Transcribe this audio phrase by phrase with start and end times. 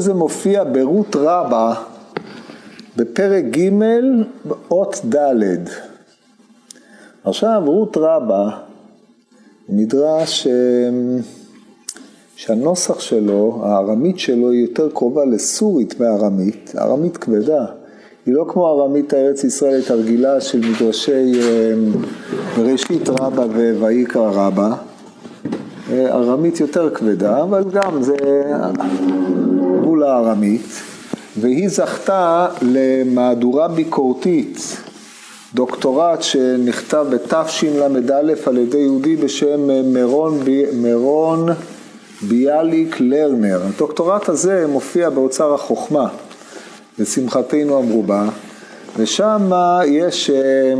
[0.00, 1.74] זה מופיע ברות רבה
[2.96, 3.70] בפרק ג'
[4.70, 5.68] אות ד'.
[7.24, 8.50] עכשיו רות רבה
[9.68, 11.18] מדרש אמ,
[12.36, 17.64] שהנוסח שלו, הארמית שלו היא יותר קרובה לסורית מארמית, ארמית כבדה.
[18.26, 21.92] היא לא כמו ארמית הארץ ישראלית הרגילה של מדרשי אמ,
[22.58, 23.44] ראשית רבה
[23.80, 24.74] ויקרא רבה.
[25.92, 28.16] ארמית יותר כבדה, אבל גם זה
[30.00, 30.66] גבול הארמית.
[31.40, 34.76] והיא זכתה למהדורה ביקורתית,
[35.54, 40.64] דוקטורט שנכתב בתשל"א על ידי יהודי בשם מרון, ב...
[40.74, 41.48] מרון
[42.22, 43.60] ביאליק לרנר.
[43.74, 46.08] הדוקטורט הזה מופיע באוצר החוכמה,
[46.98, 48.28] לשמחתנו המרובה,
[48.96, 49.50] ושם
[49.86, 50.74] יש אה,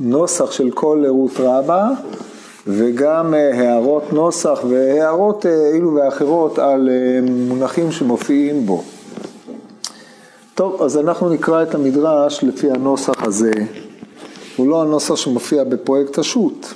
[0.00, 1.88] נוסח של כל רות רבה
[2.70, 6.88] וגם אה, הערות נוסח והערות אה, אילו ואחרות על
[7.30, 8.82] מונחים שמופיעים בו.
[10.54, 13.52] טוב, אז אנחנו נקרא את המדרש לפי הנוסח הזה.
[14.56, 16.66] הוא לא הנוסח שמופיע בפרויקט השו"ת.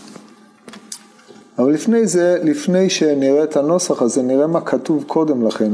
[1.59, 5.71] אבל לפני זה, לפני שנראה את הנוסח הזה, נראה מה כתוב קודם לכן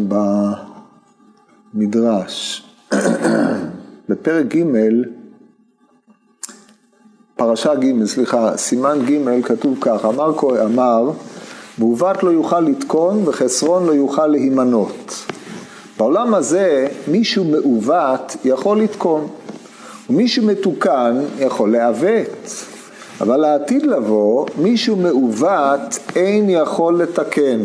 [1.75, 2.65] במדרש.
[4.09, 4.65] בפרק ג',
[7.41, 10.33] פרשה ג', סליחה, סימן ג', כתוב כך, אמר,
[10.65, 11.11] אמר,
[11.79, 15.27] מעוות לא יוכל לתקון וחסרון לא יוכל להימנות.
[15.99, 19.27] בעולם הזה מישהו מעוות יכול לתקון,
[20.11, 22.65] ומישהו מתוקן יכול לעוות,
[23.21, 27.61] אבל לעתיד לבוא, מישהו מעוות אין יכול לתקן,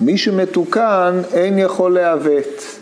[0.00, 2.78] מישהו מתוקן אין יכול לעוות.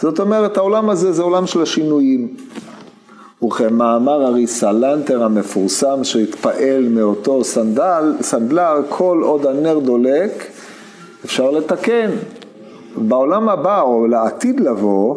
[0.00, 2.36] זאת אומרת, העולם הזה זה עולם של השינויים.
[3.42, 10.46] וכמאמר אריסלנטר המפורסם שהתפעל מאותו סנדל, סנדלר, כל עוד הנר דולק,
[11.24, 12.10] אפשר לתקן.
[12.96, 15.16] בעולם הבא או לעתיד לבוא,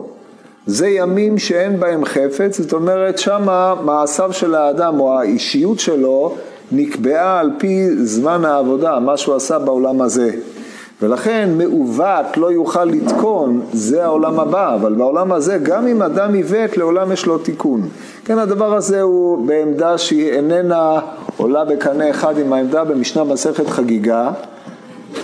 [0.66, 6.36] זה ימים שאין בהם חפץ, זאת אומרת שמה מעשיו של האדם או האישיות שלו
[6.72, 10.32] נקבעה על פי זמן העבודה, מה שהוא עשה בעולם הזה.
[11.02, 16.78] ולכן מעוות לא יוכל לתקון, זה העולם הבא, אבל בעולם הזה גם אם אדם עיוות
[16.78, 17.90] לעולם יש לו תיקון.
[18.26, 21.00] כן, הדבר הזה הוא בעמדה שהיא איננה
[21.38, 24.32] עולה בקנה אחד עם העמדה במשנה מסכת חגיגה,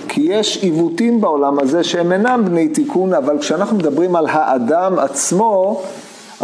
[0.07, 5.81] כי יש עיוותים בעולם הזה שהם אינם בני תיקון, אבל כשאנחנו מדברים על האדם עצמו,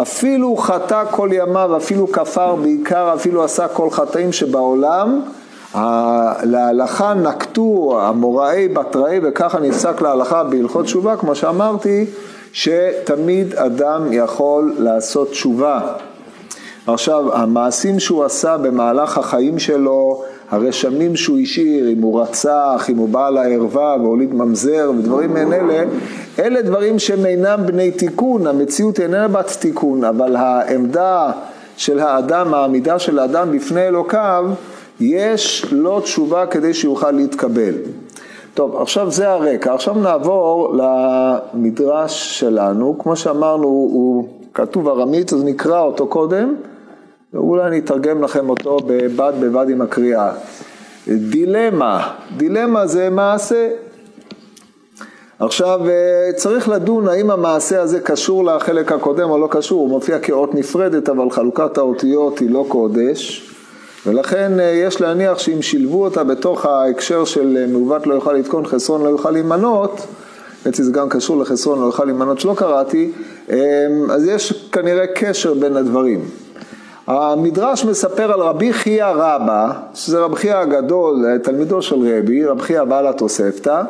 [0.01, 5.21] אפילו חטא כל ימיו, אפילו כפר בעיקר, אפילו עשה כל חטאים שבעולם,
[6.43, 12.05] להלכה נקטו המוראי בתראי וככה נפסק להלכה בהלכות תשובה, כמו שאמרתי,
[12.53, 15.79] שתמיד אדם יכול לעשות תשובה.
[16.87, 23.09] עכשיו, המעשים שהוא עשה במהלך החיים שלו, הרשמים שהוא השאיר, אם הוא רצח, אם הוא
[23.09, 25.83] בא לערווה והוליד ממזר ודברים מעין אלה,
[26.39, 31.31] אלה דברים שהם אינם בני תיקון, המציאות איננה בת תיקון, אבל העמדה
[31.77, 34.45] של האדם, העמידה של האדם בפני אלוקיו,
[34.99, 37.73] יש לו תשובה כדי שיוכל להתקבל.
[38.53, 45.79] טוב, עכשיו זה הרקע, עכשיו נעבור למדרש שלנו, כמו שאמרנו הוא כתוב ארמית אז נקרא
[45.79, 46.55] אותו קודם
[47.33, 50.31] ואולי אני אתרגם לכם אותו בבד בבד עם הקריאה.
[51.07, 53.69] דילמה, דילמה זה מעשה.
[55.39, 60.19] עכשיו אה, צריך לדון האם המעשה הזה קשור לחלק הקודם או לא קשור, הוא מופיע
[60.19, 63.52] כאות נפרדת אבל חלוקת האותיות היא לא קודש
[64.05, 68.65] ולכן אה, יש להניח שאם שילבו אותה בתוך ההקשר של אה, מעוות לא יוכל לתקון,
[68.65, 70.07] חסרון לא יוכל להימנות,
[70.65, 73.11] בעצם זה גם קשור לחסרון לא יוכל להימנות שלא קראתי,
[74.09, 76.25] אז יש כנראה קשר בין הדברים.
[77.07, 82.83] המדרש מספר על רבי חייא רבא, שזה רבי חייא הגדול, תלמידו של רבי, רבי חייא
[82.83, 83.81] בעל התוספתא,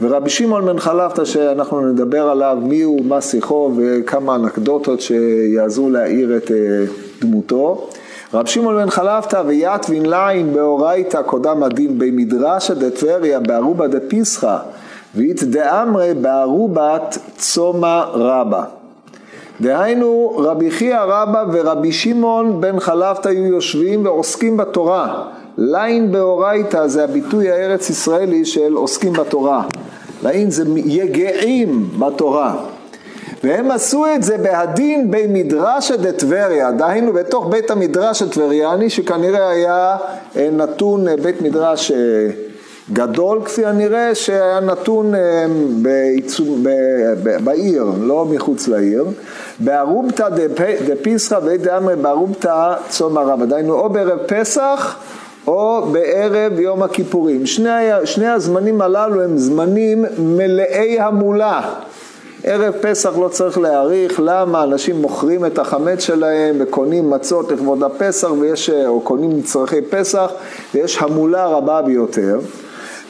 [0.00, 6.36] ורבי שמעון בן חלפתא שאנחנו נדבר עליו מי הוא, מה שיחו וכמה אנקדוטות שיעזרו להאיר
[6.36, 6.56] את אה,
[7.20, 7.88] דמותו.
[8.34, 14.56] רבי שמעון בן חלפתא הוו יתבין לעיין באורייתא קודם הדין במדרשא דטבריה בערובה דפיסחא
[15.14, 18.64] ואית דאמרי בערובת צומא רבא.
[19.60, 25.24] דהיינו רבי חייא רבא ורבי שמעון בן חלפתא היו יושבים ועוסקים בתורה.
[25.58, 29.62] לעיין באורייתא זה הביטוי הארץ ישראלי של עוסקים בתורה.
[30.22, 32.56] לעיין זה יגעים בתורה.
[33.44, 39.96] והם עשו את זה בהדין בי מדרשא דטבריה, דהיינו בתוך בית המדרש הטבריאני שכנראה היה
[40.36, 41.96] אה, נתון אה, בית מדרש אה,
[42.92, 45.12] גדול כפי הנראה שהיה נתון
[45.82, 46.64] בעיצום,
[47.44, 49.04] בעיר, לא מחוץ לעיר,
[49.58, 50.28] בערובתא
[50.86, 54.96] דפיסחא ודאמרי בערובתא צום הרב, דהיינו או בערב פסח
[55.46, 57.46] או בערב יום הכיפורים.
[57.46, 57.68] שני,
[58.04, 61.60] שני הזמנים הללו הם זמנים מלאי המולה.
[62.44, 68.30] ערב פסח לא צריך להעריך, למה אנשים מוכרים את החמץ שלהם וקונים מצות לכבוד הפסח
[68.40, 70.32] ויש, או קונים מצרכי פסח
[70.74, 72.40] ויש המולה רבה ביותר.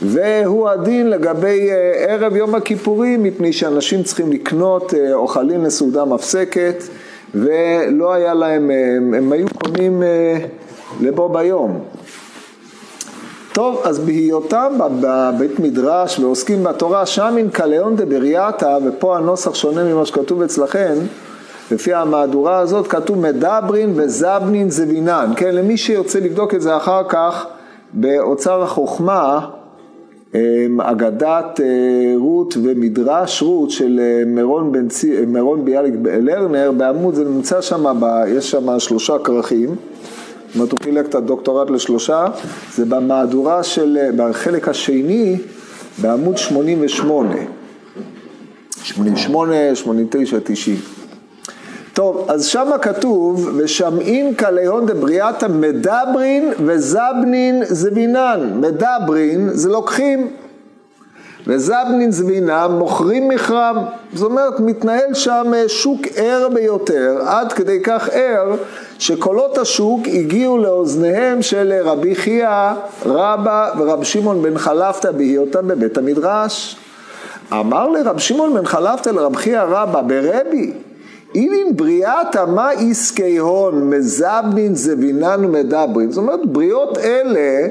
[0.03, 6.83] והוא הדין לגבי אה, ערב יום הכיפורים, מפני שאנשים צריכים לקנות אה, אוכלים לסעודה מפסקת,
[7.35, 10.03] ולא היה להם, אה, הם, הם היו קונים
[11.01, 11.81] לבו ביום.
[13.53, 20.07] טוב, אז בהיותם בבית מדרש ועוסקים בתורה, שם אין כליון דברייתא, ופה הנוסח שונה ממה
[20.07, 20.95] שכתוב אצלכם,
[21.71, 27.47] לפי המהדורה הזאת כתוב מדברין וזבנין זבינן, כן, למי שירצה לבדוק את זה אחר כך
[27.93, 29.47] באוצר החוכמה,
[30.35, 36.73] אמ, אגדת אה, רות ומדרש רות של אה, מירון, בן צי, אה, מירון ביאליק לרנר,
[36.77, 37.85] בעמוד זה נמצא שם,
[38.29, 39.69] יש שם שלושה כרכים,
[40.51, 42.27] זאת אומרת הוא חילק את הדוקטורט לשלושה,
[42.75, 45.37] זה במהדורה של, בחלק השני
[45.99, 47.35] בעמוד 88,
[48.83, 50.77] 88, 89, 90.
[51.93, 58.61] טוב, אז שמה כתוב, ושמעין כליון דבריאתא מדברין וזבנין זבינן.
[58.61, 60.31] מדברין זה לוקחים,
[61.47, 63.77] וזבנין זבינן מוכרים מכרם.
[64.15, 68.55] זאת אומרת, מתנהל שם שוק ער ביותר, עד כדי כך ער,
[69.01, 72.71] שקולות השוק הגיעו לאוזניהם של רבי חייא
[73.07, 76.77] רבא ורב שמעון בן חלפתא בהיותם בבית המדרש.
[77.53, 80.73] אמר לרב שמעון בן חלפתא לרב חייא רבא ברבי
[81.35, 87.69] אילין בריאתא מה עסקי הון מזבנין זבינן ומדברין, זאת אומרת בריאות אלה,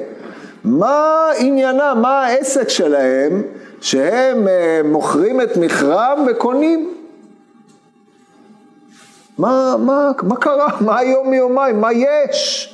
[0.63, 3.41] מה עניינם, מה העסק שלהם,
[3.81, 6.99] שהם אה, מוכרים את מכרם וקונים.
[9.39, 10.68] מה, מה, מה קרה?
[10.81, 11.81] מה היום מיומיים?
[11.81, 12.74] מה יש?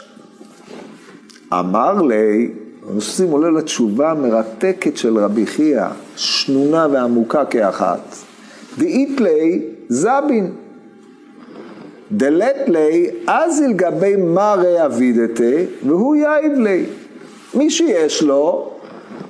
[1.54, 2.52] אמר לי,
[3.00, 5.86] שימו לב לתשובה המרתקת של רבי חייא,
[6.16, 8.16] שנונה ועמוקה כאחת.
[8.78, 10.54] דאית לי זבין.
[12.12, 16.86] דלת לי אזיל גבי מרי אבידתי והוא יאיב לי.
[17.54, 18.72] מי שיש לו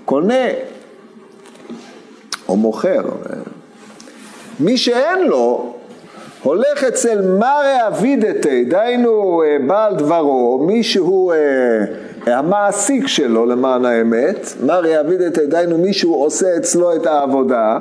[0.05, 0.47] קונה
[2.49, 3.03] או מוכר.
[4.59, 5.74] מי שאין לו
[6.45, 14.53] הולך אצל מרי אבידתי, דהיינו אה, בעל דברו, מי שהוא אה, המעסיק שלו למען האמת,
[14.65, 17.77] מרי אבידתי, דהיינו מי שהוא עושה אצלו את העבודה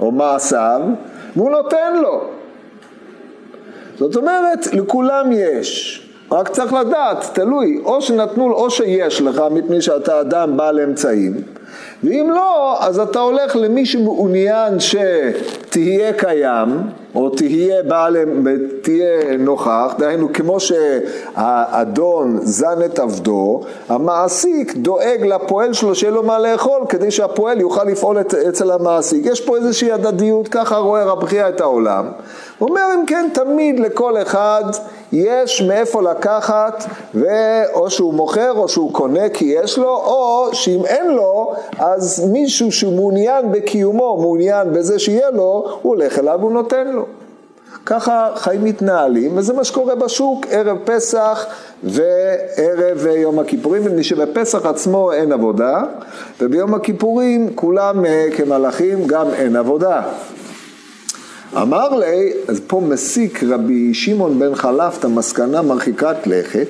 [0.00, 0.80] או מעשיו,
[1.36, 2.24] והוא נותן לו.
[3.98, 6.00] זאת אומרת, לכולם יש.
[6.32, 11.34] רק צריך לדעת, תלוי, או שנתנו, או שיש לך, מפני שאתה אדם בעל אמצעים,
[12.04, 16.68] ואם לא, אז אתה הולך למי שמעוניין שתהיה קיים,
[17.14, 18.16] או תהיה בעל,
[18.82, 26.38] תהיה נוכח, דהיינו כמו שהאדון זן את עבדו, המעסיק דואג לפועל שלו שיהיה לו מה
[26.38, 28.18] לאכול כדי שהפועל יוכל לפעול
[28.48, 29.26] אצל המעסיק.
[29.26, 32.04] יש פה איזושהי הדדיות, ככה רואה רב חייא את העולם.
[32.58, 34.64] הוא אומר אם כן תמיד לכל אחד
[35.12, 36.84] יש מאיפה לקחת
[37.14, 42.72] ואו שהוא מוכר או שהוא קונה כי יש לו או שאם אין לו אז מישהו
[42.72, 47.03] שהוא מעוניין בקיומו, מעוניין בזה שיהיה לו, הוא הולך אליו והוא נותן לו.
[47.86, 51.46] ככה חיים מתנהלים, וזה מה שקורה בשוק, ערב פסח
[51.84, 55.82] וערב יום הכיפורים, מפני שבפסח עצמו אין עבודה,
[56.40, 60.02] וביום הכיפורים כולם אה, כמלאכים גם אין עבודה.
[61.56, 66.68] אמר לי, אז פה מסיק רבי שמעון בן חלף את המסקנה מרחיקת לכת,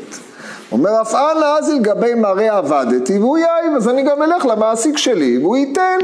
[0.72, 5.38] אומר אף אנא אז לגבי מראה עבדתי והוא יאיב אז אני גם אלך למעסיק שלי
[5.38, 5.98] והוא ייתן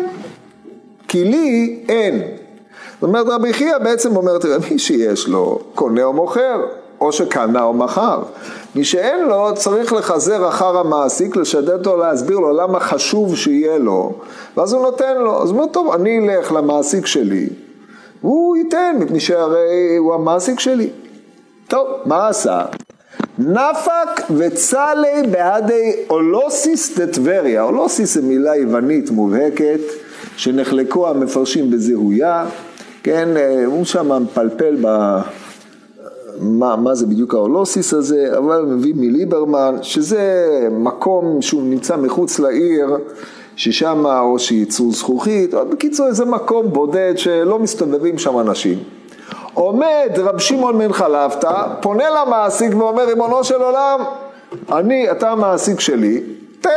[1.09, 2.23] כי לי אין.
[3.01, 6.61] זאת אומרת רבי חייא בעצם אומר תראה מי שיש לו קונה או מוכר
[7.01, 8.23] או שקנה או מכר.
[8.75, 14.13] מי שאין לו צריך לחזר אחר המעסיק לשדד אותו להסביר לו למה חשוב שיהיה לו
[14.57, 15.43] ואז הוא נותן לו.
[15.43, 17.49] אז הוא אומר טוב אני אלך למעסיק שלי.
[18.23, 20.91] והוא ייתן מפני שהרי הוא המעסיק שלי.
[21.69, 22.65] טוב מה עשה?
[23.39, 27.63] נפק וצלי בעדי אולוסיס דטבריה.
[27.63, 29.81] אולוסיס זה מילה יוונית מובהקת,
[30.37, 32.47] שנחלקו המפרשים בזהויה,
[33.03, 35.19] כן, אה, הוא שם מפלפל ב...
[36.41, 42.97] מה, מה זה בדיוק האולוסיס הזה, אבל מביא מליברמן, שזה מקום שהוא נמצא מחוץ לעיר,
[43.57, 48.79] ששם או שייצרו זכוכית, או בקיצור איזה מקום בודד שלא מסתובבים שם אנשים.
[49.55, 54.01] עומד רב שמעון בן חלפתא, פונה למעסיק ואומר, ריבונו של עולם,
[54.73, 56.21] אני, אתה המעסיק שלי,
[56.61, 56.71] תן.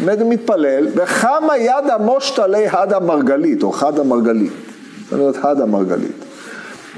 [0.00, 4.52] עומד ומתפלל, וכמה יד המושתלי הד המרגלית, או חד המרגלית,
[5.10, 6.24] זאת אומרת הד המרגלית.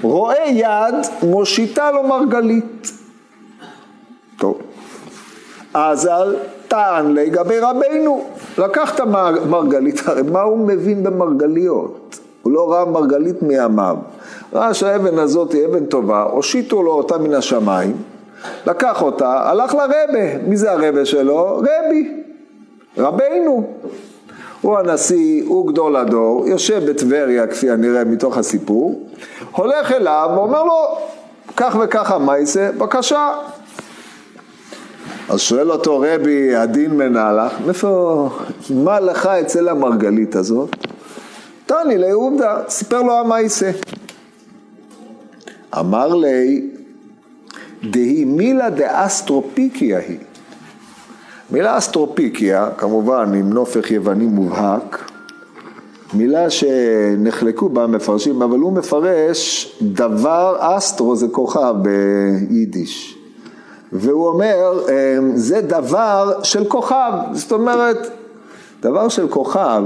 [0.02, 2.90] רואה יד, מושיטה לו מרגלית.
[4.38, 4.58] טוב.
[5.74, 6.36] אז אל
[6.68, 8.24] טען לגבי רבנו,
[8.58, 12.18] לקח את המרגלית, הרי מה הוא מבין במרגליות?
[12.42, 13.96] הוא לא ראה מרגלית מימיו.
[14.52, 17.96] ראה שהאבן הזאת היא אבן טובה, הושיטו לו אותה מן השמיים,
[18.66, 20.38] לקח אותה, הלך לרבה.
[20.46, 21.56] מי זה הרבה שלו?
[21.56, 22.25] רבי,
[22.98, 23.66] רבינו.
[24.60, 29.08] הוא הנשיא, הוא גדול הדור, יושב בטבריה כפי הנראה מתוך הסיפור,
[29.52, 30.98] הולך אליו ואומר לו,
[31.56, 33.32] כך וכך המייסה, בבקשה.
[35.28, 38.28] אז שואל אותו רבי הדין מנהלך, מאיפה,
[38.70, 40.76] מה לך אצל המרגלית הזאת?
[41.66, 43.70] תני ליהודה, סיפר לו המייסה.
[45.78, 46.70] אמר לי,
[47.90, 50.18] דהי מילה דאסטרופיקיה היא.
[51.50, 55.10] מילה אסטרופיקיה, כמובן עם נופך יווני מובהק,
[56.14, 63.18] מילה שנחלקו בה מפרשים, אבל הוא מפרש דבר, אסטרו זה כוכב ביידיש.
[63.92, 68.10] והוא אומר, אמ, זה דבר של כוכב, זאת אומרת,
[68.82, 69.82] דבר של כוכב,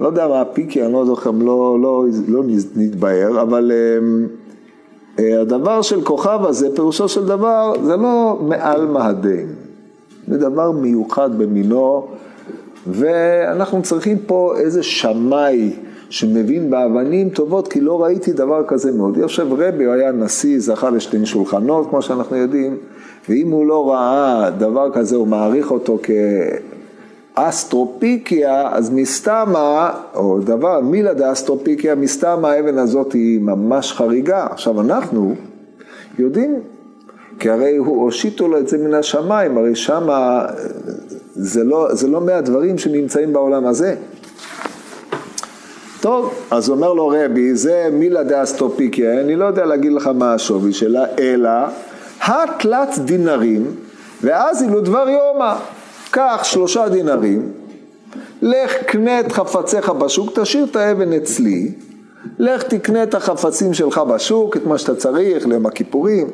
[0.00, 2.42] לא יודע מה פיקי, אני לא זוכר, לא, לא, לא
[2.76, 4.26] נתבהר, אבל אמ,
[5.18, 9.65] אה, הדבר של כוכב הזה, פירושו של דבר, זה לא מעל מהדים,
[10.28, 12.06] זה דבר מיוחד במינו,
[12.86, 15.72] ואנחנו צריכים פה איזה שמאי
[16.10, 19.16] שמבין באבנים טובות, כי לא ראיתי דבר כזה מאוד.
[19.16, 22.76] יושב רבי, הוא היה נשיא, זכה לשתי שולחנות, כמו שאנחנו יודעים,
[23.28, 25.98] ואם הוא לא ראה דבר כזה, הוא מעריך אותו
[27.34, 34.46] כאסטרופיקיה, אז מסתמה, או דבר, מילה דאסטרופיקיה, מסתמה האבן הזאת היא ממש חריגה.
[34.50, 35.34] עכשיו אנחנו
[36.18, 36.60] יודעים,
[37.38, 40.46] כי הרי הוא הושיטו לו את זה מן השמיים, הרי שמה
[41.34, 43.94] זה לא, זה לא מהדברים שנמצאים בעולם הזה.
[46.00, 50.72] טוב, אז אומר לו רבי, זה מילה דאסטרופיקיה, אני לא יודע להגיד לך מה השווי
[50.72, 51.50] שלה, אלא
[52.20, 53.66] התלת דינרים,
[54.22, 55.54] ואז אילו דבר יומא,
[56.10, 57.52] קח שלושה דינרים,
[58.42, 61.72] לך קנה את חפציך בשוק, תשאיר את האבן אצלי,
[62.38, 66.26] לך תקנה את החפצים שלך בשוק, את מה שאתה צריך ליום הכיפורים,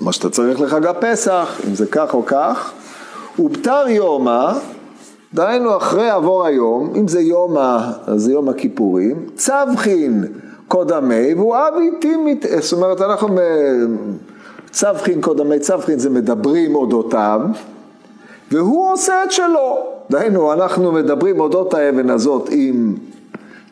[0.00, 2.72] מה שאתה צריך לחג הפסח, אם זה כך או כך,
[3.38, 4.52] ובתר יומא,
[5.34, 10.24] דהיינו אחרי עבור היום, אם זה יום, אז זה יום הכיפורים, צבחין
[10.68, 13.28] קודמי והוא אבי טימית, זאת אומרת אנחנו
[14.70, 17.40] צבחין קודמי צבחין זה מדברים אודותיו
[18.52, 19.78] והוא עושה את שלו.
[20.10, 22.94] דהיינו, אנחנו מדברים אודות האבן הזאת עם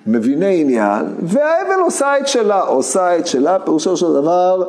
[0.07, 4.64] מביני עניין, והאבן עושה את שלה, עושה את שלה, פירושו של דבר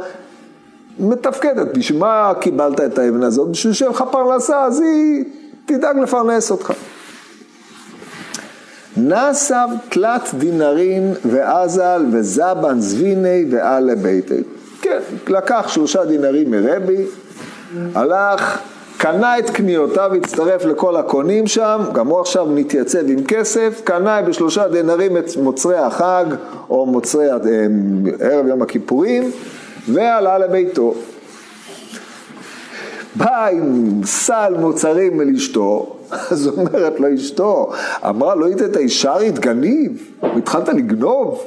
[0.99, 1.77] מתפקדת.
[1.77, 3.49] בשביל מה קיבלת את האבן הזאת?
[3.49, 5.23] בשביל שיהיה לך פרנסה, אז היא
[5.65, 6.73] תדאג לפרנס אותך.
[8.97, 14.43] נסב תלת דינרין ואזל וזבן זביני ואלה ביתי.
[14.81, 17.05] כן, לקח שלושה דינרים מרבי,
[17.95, 18.59] הלך,
[18.97, 24.67] קנה את קניותיו, הצטרף לכל הקונים שם, גם הוא עכשיו מתייצב עם כסף, קנה בשלושה
[24.67, 26.25] דינרים את מוצרי החג,
[26.69, 27.37] או מוצרי אה,
[28.19, 29.31] ערב יום הכיפורים,
[29.87, 30.93] ועלה לביתו.
[33.15, 35.95] בא עם סל מוצרים לאשתו,
[36.31, 37.71] אז אומרת לו אשתו,
[38.09, 41.43] אמרה לו, היית את הישרית גניב, התחלת לגנוב,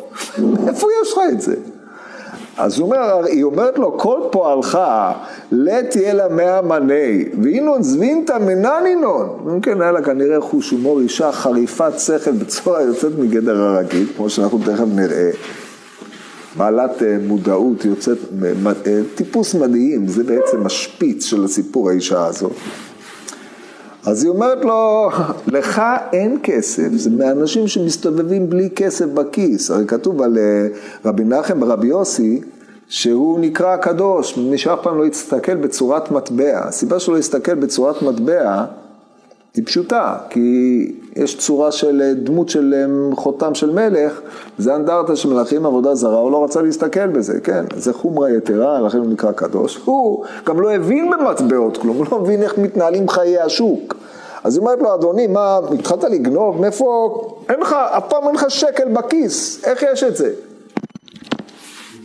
[0.69, 1.55] איפה יש לך את זה?
[2.57, 4.79] אז הוא אומר, היא אומרת לו, כל פועלך,
[5.53, 9.29] לט יהיה לה מאה מני, ואינון זבינתא מננינון.
[9.53, 14.31] אם כן, היה לה כנראה חוש הומור אישה חריפת שכל בצורה יוצאת מגדר הרגיל, כמו
[14.31, 15.31] שאנחנו תכף נראה.
[16.57, 18.19] בעלת אה, מודעות יוצאת,
[18.87, 22.53] אה, טיפוס מדהים, זה בעצם השפיץ של הסיפור האישה הזאת.
[24.07, 25.11] אז היא אומרת לו,
[25.47, 25.83] לך
[26.13, 29.71] אין כסף, זה מאנשים שמסתובבים בלי כסף בכיס.
[29.71, 30.67] הרי כתוב על אה,
[31.05, 32.41] רבי נחם ורבי יוסי,
[32.89, 36.59] שהוא נקרא הקדוש, מי שאף פעם לא יסתכל בצורת מטבע.
[36.59, 38.65] הסיבה שלא יסתכל בצורת מטבע
[39.55, 44.21] היא פשוטה, כי יש צורה של אה, דמות של אה, חותם של מלך,
[44.59, 47.65] זה אנדרטה של מלכים עבודה זרה, הוא לא רצה להסתכל בזה, כן?
[47.77, 49.81] זה חומרה יתרה, לכן הוא נקרא קדוש.
[49.85, 53.95] הוא גם לא הבין במטבעות כלום, הוא לא מבין איך מתנהלים חיי השוק.
[54.45, 56.61] אז היא אומרת לו, אדוני, מה, התחלת לגנוב?
[56.61, 60.31] מאיפה, אין לך, אף פעם אין לך שקל בכיס, איך יש את זה?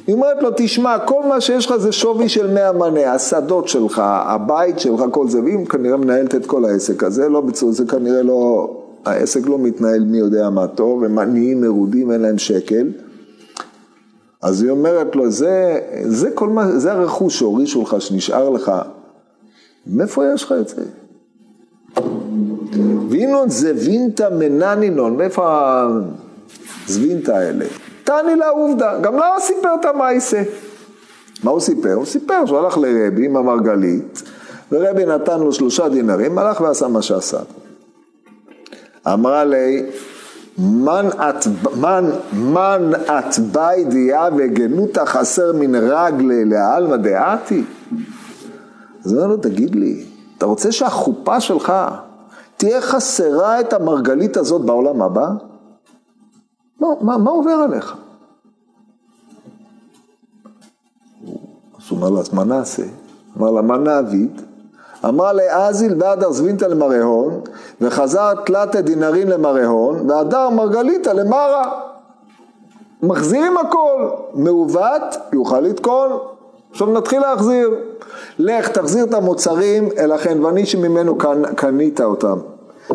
[0.10, 4.02] היא אומרת לו, תשמע, כל מה שיש לך זה שווי של מאה מנה, השדות שלך,
[4.04, 8.24] הבית שלך, כל זה, והיא כנראה מנהלת את כל העסק הזה, לא בצורה, זה כנראה
[8.24, 8.72] לא,
[9.06, 12.88] העסק לא מתנהל מי יודע מה טוב, הם עניים מרודים, אין להם שקל.
[14.42, 18.72] אז היא אומרת לו, זה, זה כל מה, זה הרכוש שהורישו לך, שנשאר לך,
[19.88, 20.82] מאיפה יש לך את זה?
[23.10, 25.82] וינון זה וינטה מננינון, מאיפה
[26.88, 27.66] הזווינטה האלה?
[28.10, 30.44] תעני לה עובדה, גם לה סיפר את המייסה.
[31.44, 31.94] מה הוא סיפר?
[31.94, 34.24] הוא סיפר שהוא הלך לרבי עם המרגלית,
[34.72, 37.38] ורבי נתן לו שלושה דינרים, הלך ועשה מה שעשה.
[39.08, 39.86] אמרה לי,
[40.58, 47.64] מן את, מן, מן את באי דיה וגנותא חסר מן רגלי לעלמא דעתי?
[49.06, 50.06] אז הוא אומר לו, תגיד לי,
[50.38, 51.74] אתה רוצה שהחופה שלך
[52.58, 55.28] תהיה חסרה את המרגלית הזאת בעולם הבא?
[56.82, 57.96] לא, מה, מה עובר עליך?
[61.78, 62.84] אז הוא אומר לו, אז מה נעשה?
[63.38, 64.42] אמר לה, מה נעביד?
[65.06, 67.42] אמר לאזיל והדר זבינתא למרהון,
[67.82, 71.82] וחזר תלתא דינרין למרהון, והדר מרגליתא למרה.
[73.04, 76.10] מחזירים הכל, מעוות יוכל לתקון.
[76.72, 77.76] עכשיו נתחיל להחזיר.
[78.40, 81.18] לך תחזיר את המוצרים אל החנווני שממנו
[81.56, 82.40] קנית אותם.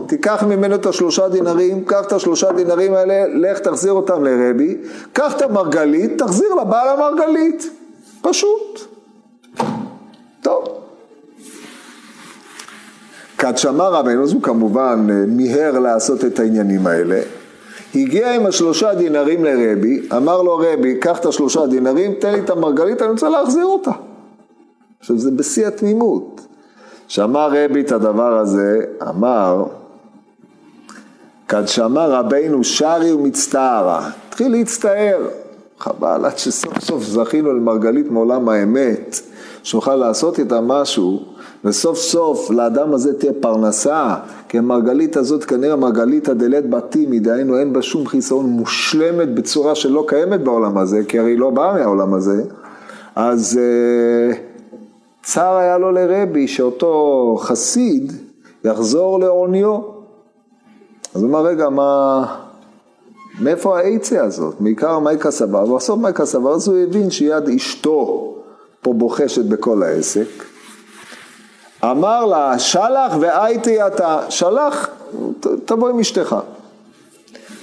[0.06, 4.76] תיקח ממנו את השלושה דינרים, קח את השלושה דינרים האלה, לך תחזיר אותם לרבי,
[5.12, 7.70] קח את המרגלית, תחזיר לבעל המרגלית.
[8.22, 8.80] פשוט.
[10.42, 10.64] טוב.
[13.38, 17.20] כד שמע רבנו, אז הוא כמובן אה, מיהר לעשות את העניינים האלה.
[17.94, 22.50] הגיע עם השלושה דינרים לרבי, אמר לו רבי, קח את השלושה דינרים, תן לי את
[22.50, 23.90] המרגלית, אני רוצה להחזיר אותה.
[25.00, 26.40] עכשיו זה בשיא התמימות.
[27.08, 29.64] שמע רבי את הדבר הזה, אמר,
[31.48, 35.18] כד שמע רבינו שרי ומצטערה, התחיל להצטער,
[35.78, 39.20] חבל עד שסוף סוף זכינו למרגלית מעולם האמת,
[39.62, 41.22] שנוכל לעשות איתה משהו,
[41.64, 44.14] וסוף סוף לאדם הזה תהיה פרנסה,
[44.48, 50.04] כי המרגלית הזאת כנראה מרגלית הדלת בתימי, דהיינו אין בה שום חיסרון מושלמת בצורה שלא
[50.08, 52.42] קיימת בעולם הזה, כי הרי היא לא באה מהעולם הזה,
[53.16, 54.36] אז uh,
[55.22, 58.12] צר היה לו לרבי שאותו חסיד
[58.64, 59.93] יחזור לעוניו.
[61.14, 62.24] אז הוא אמר, רגע, מה...
[63.40, 64.60] מאיפה האייצה הזאת?
[64.60, 68.34] מעיקר מייקה סבר, ובסוף מייקה סבר, אז הוא הבין שיד אשתו
[68.82, 70.44] פה בוחשת בכל העסק.
[71.84, 74.88] אמר לה, שלח והייתי אתה, שלח,
[75.64, 76.36] תבוא עם אשתך.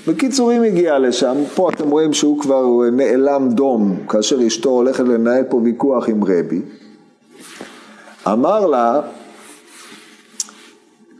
[0.07, 5.43] בקיצור, אם הגיע לשם, פה אתם רואים שהוא כבר נעלם דום, כאשר אשתו הולכת לנהל
[5.43, 6.61] פה ויכוח עם רבי.
[8.27, 9.01] אמר לה,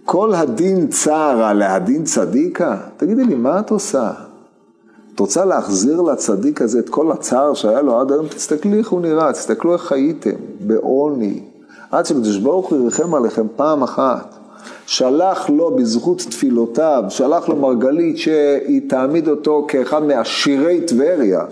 [0.06, 2.78] כל הדין צערה להדין צדיקה?
[2.98, 4.12] תגידי לי, מה את עושה?
[5.16, 8.28] את רוצה להחזיר לצדיק הזה את כל הצער שהיה לו עד היום?
[8.28, 11.40] תסתכלי איך הוא נראה, תסתכלו איך חייתם, בעוני,
[11.92, 14.36] עד שקדוש ברוך הוא ירחם עליכם פעם אחת.
[14.86, 21.46] שלח לו בזכות תפילותיו, שלח לו מרגלית שהיא תעמיד אותו כאחד מעשירי טבריה.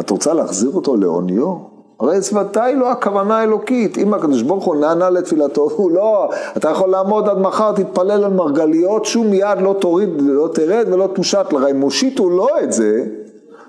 [0.00, 1.67] את רוצה להחזיר אותו לעוניו?
[2.00, 6.90] הרי ודאי לא הכוונה האלוקית, אם הקדוש ברוך הוא נענה לתפילתו, הוא לא, אתה יכול
[6.90, 11.62] לעמוד עד מחר, תתפלל על מרגליות, שום יד לא תוריד, לא תרד ולא תושט לך,
[11.70, 13.04] אם הושיטו לו את זה,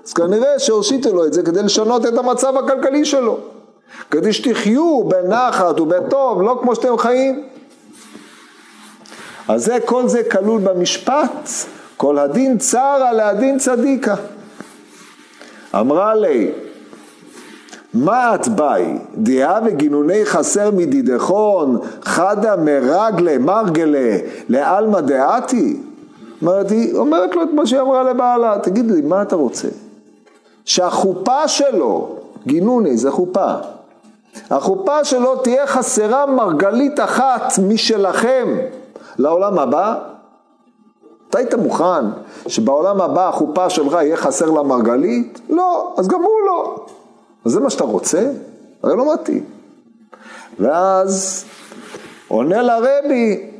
[0.06, 3.38] אז כנראה שהושיטו לו את זה כדי לשנות את המצב הכלכלי שלו.
[4.10, 7.44] כדי שתחיו בנחת ובטוב, לא כמו שאתם חיים.
[9.48, 11.48] אז זה, כל זה כלול במשפט,
[11.96, 14.14] כל הדין צרה להדין צדיקה.
[15.74, 16.52] אמרה לי,
[17.94, 18.98] מה את באי?
[19.14, 25.76] דעה וגינוני חסר מדידכון, חדה מרגלה, מרגלה, לעלמא דעתי?
[26.42, 29.68] אומרת, היא אומרת לו את מה שהיא אמרה לבעלה, תגיד לי, מה אתה רוצה?
[30.64, 33.54] שהחופה שלו, גינוני זה חופה,
[34.50, 38.56] החופה שלו תהיה חסרה מרגלית אחת משלכם
[39.18, 39.94] לעולם הבא?
[41.30, 42.04] אתה היית מוכן
[42.46, 45.40] שבעולם הבא החופה שלך יהיה חסר לה מרגלית?
[45.48, 46.86] לא, אז גם הוא לא.
[47.44, 48.30] אז זה מה שאתה רוצה?
[48.82, 49.44] הרי לא מתאים.
[50.58, 51.44] ואז
[52.28, 53.50] עונה לרבי,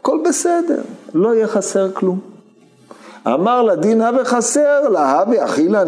[0.00, 0.82] הכל בסדר,
[1.14, 2.18] לא יהיה חסר כלום.
[3.26, 5.84] אמר לדין הווה חסר, להווה אכילה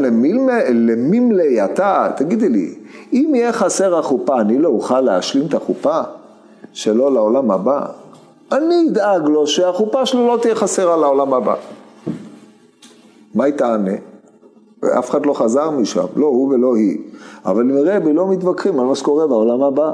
[0.70, 2.74] למימלי אתה, תגידי לי,
[3.12, 6.00] אם יהיה חסר החופה, אני לא אוכל להשלים את החופה
[6.72, 7.86] שלו לעולם הבא?
[8.52, 11.54] אני אדאג לו שהחופה שלו לא תהיה חסרה לעולם הבא.
[13.34, 13.92] מה היא תענה?
[14.84, 16.98] אף אחד לא חזר משם, לא הוא ולא היא.
[17.44, 19.92] אבל עם רבי לא מתווכחים על מה שקורה בעולם הבא.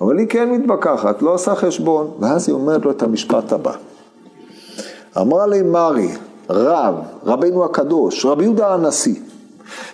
[0.00, 2.10] אבל היא כן מתווכחת, לא עושה חשבון.
[2.18, 3.72] ואז היא אומרת לו את המשפט הבא.
[5.20, 6.08] אמרה לי מרי,
[6.50, 6.94] רב,
[7.24, 9.14] רבינו הקדוש, רבי יהודה הנשיא,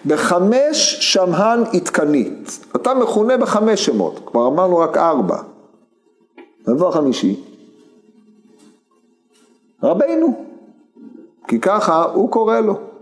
[0.06, 2.66] בחמש שמהן עדכנית.
[2.76, 5.38] אתה מכונה בחמש שמות, כבר אמרנו רק ארבע.
[6.68, 7.40] איפה החמישי?
[9.82, 10.44] רבינו.
[11.48, 12.93] כי ככה הוא קורא לו.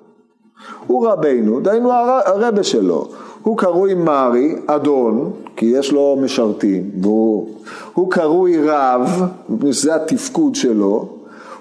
[0.86, 1.92] הוא רבינו, דהיינו
[2.24, 3.08] הרבה שלו.
[3.42, 7.48] הוא קרוי מרי, אדון, כי יש לו משרתים, והוא,
[7.94, 9.22] הוא קרוי רב,
[9.70, 11.08] זה התפקוד שלו,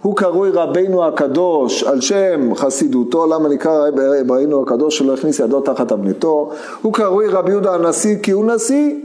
[0.02, 5.92] הוא קרוי רבינו הקדוש על שם חסידותו, למה נקרא רבינו הקדוש שלא הכניס ידו תחת
[5.92, 6.50] אבנתו,
[6.82, 8.96] הוא קרוי רבי יהודה הנשיא כי הוא נשיא.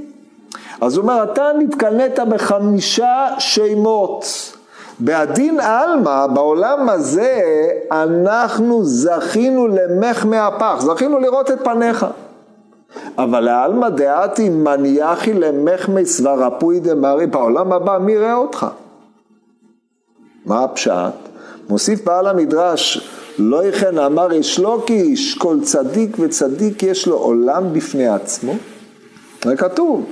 [0.80, 4.24] אז הוא אומר, אתה נתקנאת בחמישה שמות,
[4.98, 7.40] בעדין עלמא, בעולם הזה,
[7.92, 12.06] אנחנו זכינו למח מהפך, זכינו לראות את פניך.
[13.18, 18.66] אבל לעלמא דעתי מניחי למחמי סברפוי דמרי, בעולם הבא מי יראה אותך?
[20.46, 21.14] מה הפשט?
[21.68, 27.16] מוסיף בעל המדרש, לא יכן אמר יש לו כי איש כל צדיק וצדיק יש לו
[27.16, 28.52] עולם בפני עצמו.
[29.44, 30.06] זה כתוב.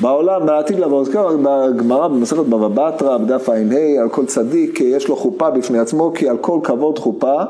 [0.00, 5.08] בעולם, בעתיד לבוא, אז ככה בגמרא במסכת בבא בתרא, בדף ע"ה, על כל צדיק יש
[5.08, 7.42] לו חופה בפני עצמו, כי על כל כבוד חופה,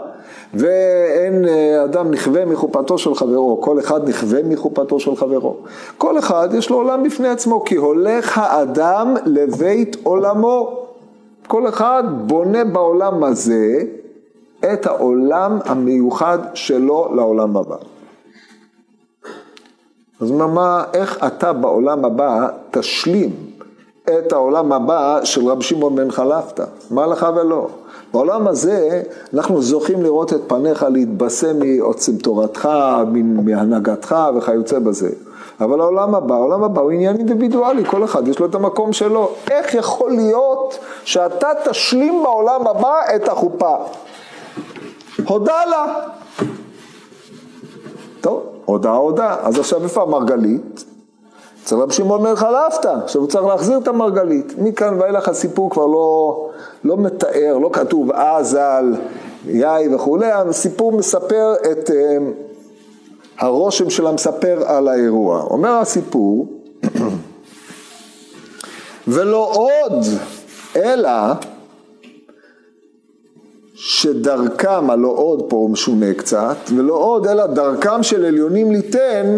[0.55, 5.57] ואין אה, אדם נכווה מחופתו של חברו, כל אחד נכווה מחופתו של חברו.
[5.99, 10.83] כל אחד יש לו עולם בפני עצמו, כי הולך האדם לבית עולמו.
[11.47, 13.83] כל אחד בונה בעולם הזה
[14.73, 17.77] את העולם המיוחד שלו לעולם הבא.
[20.21, 23.31] אז מה, מה, איך אתה בעולם הבא תשלים
[24.05, 26.65] את העולם הבא של רב שמעון בן חלפתא?
[26.91, 27.69] מה לך ולא?
[28.13, 29.03] בעולם הזה
[29.35, 32.69] אנחנו זוכים לראות את פניך, להתבשם מעוצם תורתך,
[33.45, 35.11] מהנהגתך וכיוצא בזה.
[35.61, 39.31] אבל העולם הבא, העולם הבא הוא עניין אינדיבידואלי, כל אחד יש לו את המקום שלו.
[39.51, 43.77] איך יכול להיות שאתה תשלים בעולם הבא את החופה?
[45.29, 45.87] הודה לה.
[48.21, 49.37] טוב, הודה הודה.
[49.43, 50.85] אז עכשיו איפה המרגלית?
[51.65, 54.55] צריך רב שמעון בן חלפתא, עכשיו הוא צריך להחזיר את המרגלית.
[54.59, 56.49] מכאן ואילך הסיפור כבר לא,
[56.85, 58.95] לא מתאר, לא כתוב אז על
[59.47, 61.93] יאי וכולי, הסיפור מספר את uh,
[63.39, 65.43] הרושם של המספר על האירוע.
[65.43, 66.47] אומר הסיפור,
[69.09, 70.05] ולא עוד,
[70.77, 71.11] אלא
[73.79, 79.37] שדרכם, הלא עוד פה הוא משונה קצת, ולא עוד אלא דרכם של עליונים ליתן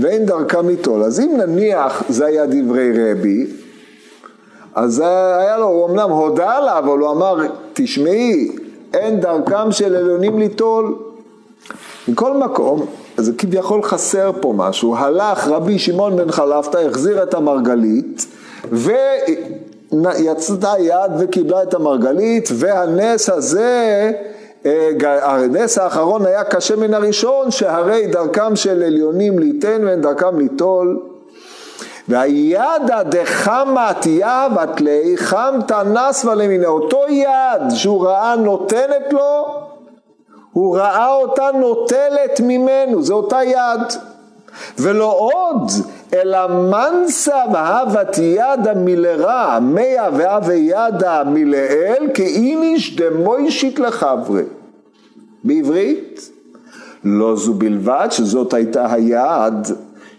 [0.00, 1.02] ואין דרכם ליטול.
[1.02, 3.46] אז אם נניח זה היה דברי רבי,
[4.74, 5.02] אז
[5.38, 7.36] היה לו, הוא אמנם הודה לה, אבל הוא אמר,
[7.72, 8.56] תשמעי,
[8.94, 10.94] אין דרכם של עליונים ליטול.
[12.08, 18.26] מכל מקום, אז כביכול חסר פה משהו, הלך רבי שמעון בן חלפתא, החזיר את המרגלית,
[18.72, 18.92] ו...
[20.18, 24.10] יצאה יד וקיבלה את המרגלית, והנס הזה,
[24.66, 24.90] אה,
[25.22, 31.00] הנס האחרון היה קשה מן הראשון, שהרי דרכם של עליונים ליתן ואין דרכם ליטול.
[32.08, 39.46] והידא דחמת יהבת לי חמתא נסווה למיני, אותו יד שהוא ראה נותנת לו,
[40.52, 43.80] הוא ראה אותה נוטלת ממנו, זה אותה יד.
[44.78, 45.70] ולא עוד,
[46.14, 54.44] אלא מנסה והבת ידה מלרע, מאה והווה ידה מלאל, כאיניש דמוישית לחברי.
[55.44, 56.30] בעברית,
[57.04, 59.68] לא זו בלבד שזאת הייתה היעד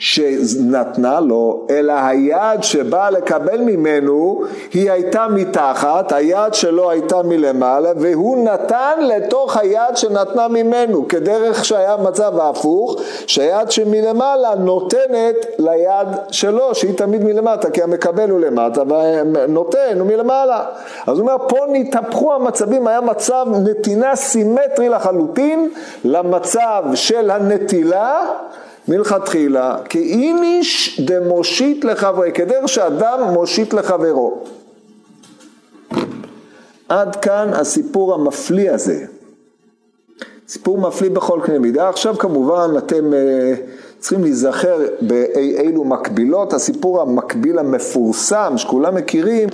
[0.02, 4.42] שנתנה לו, אלא היד שבאה לקבל ממנו
[4.74, 11.98] היא הייתה מתחת, היד שלו הייתה מלמעלה, והוא נתן לתוך היד שנתנה ממנו, כדרך שהיה
[11.98, 12.96] מצב ההפוך,
[13.28, 20.66] שהיד שמלמעלה נותנת ליד שלו, שהיא תמיד מלמטה, כי המקבל הוא למטה, והנותן הוא מלמעלה.
[21.08, 25.70] אז הוא אומר, פה נתהפכו המצבים, היה מצב נתינה סימטרי לחלוטין
[26.04, 28.22] למצב של הנטילה
[28.88, 34.44] מלכתחילה, כאיניש דמושיט לחברי, כדרך שאדם מושיט לחברו.
[36.90, 39.06] עד כאן הסיפור המפליא הזה.
[40.48, 41.90] סיפור מפליא בכל קנה מידה.
[41.90, 43.58] עכשיו כמובן אתם uh,
[44.02, 46.54] צריכים להיזכר באילו מקבילות.
[46.54, 49.50] הסיפור המקביל המפורסם שכולם מכירים,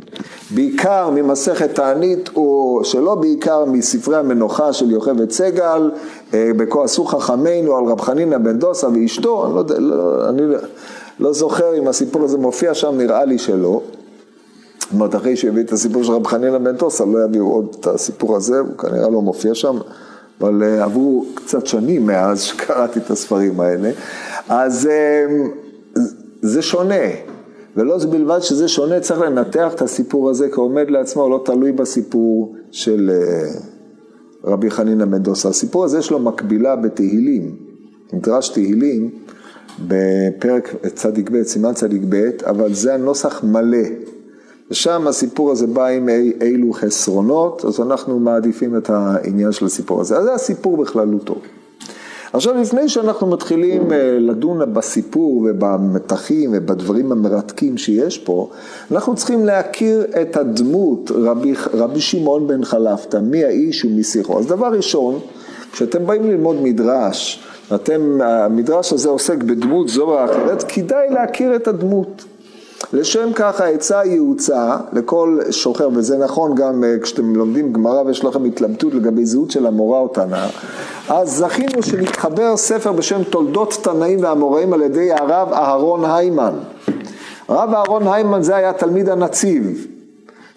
[0.52, 5.92] בעיקר ממסכת תענית, או שלא בעיקר מספרי המנוחה של יוכבד סגל,
[6.34, 10.42] בכה עשו חכמינו על רב חנינא בן דוסה ואשתו, אני לא, לא, אני
[11.20, 13.82] לא זוכר אם הסיפור הזה מופיע שם, נראה לי שלא.
[14.80, 17.88] זאת אומרת, אחרי שהביא את הסיפור של רב חנינא בן דוסה, לא יביאו עוד את
[17.88, 19.78] הסיפור הזה, הוא כנראה לא מופיע שם.
[20.42, 23.92] אבל אה, עברו קצת שנים מאז שקראתי את הספרים האלה,
[24.50, 25.26] אז אה,
[26.42, 27.06] זה שונה,
[27.76, 32.56] ולא זה בלבד שזה שונה, צריך לנתח את הסיפור הזה כעומד לעצמו, לא תלוי בסיפור
[32.72, 33.50] של אה,
[34.44, 35.50] רבי חנינא מנדוסה.
[35.50, 37.56] הסיפור הזה יש לו מקבילה בתהילים,
[38.14, 39.10] מדרש תהילים,
[39.88, 43.88] בפרק צדיק ב', סימן צדיק ב', אבל זה הנוסח מלא.
[44.72, 50.02] ושם הסיפור הזה בא עם אי, אילו חסרונות, אז אנחנו מעדיפים את העניין של הסיפור
[50.02, 50.18] הזה.
[50.18, 51.36] אז זה הסיפור בכללותו.
[52.34, 58.50] עכשיו לפני שאנחנו מתחילים אה, לדון בסיפור ובמתחים ובדברים המרתקים שיש פה,
[58.92, 64.40] אנחנו צריכים להכיר את הדמות רבי, רבי שמעון בן חלפתא, מי האיש ומי שיחו.
[64.40, 65.20] אז דבר ראשון,
[65.72, 67.44] כשאתם באים ללמוד מדרש,
[67.76, 72.26] אתם, המדרש הזה עוסק בדמות זו או אחרת, כדאי להכיר את הדמות.
[72.94, 78.46] לשם כך העצה ייעוצה לכל שוחר, וזה נכון גם אה, כשאתם לומדים גמרא ויש לכם
[78.46, 80.48] התלבטות לגבי זהות של המורה או תנא,
[81.10, 86.54] אז זכינו שנתחבר ספר בשם תולדות תנאים והאמוראים על ידי הרב אהרון היימן.
[87.48, 89.88] הרב אהרון היימן זה היה תלמיד הנציב,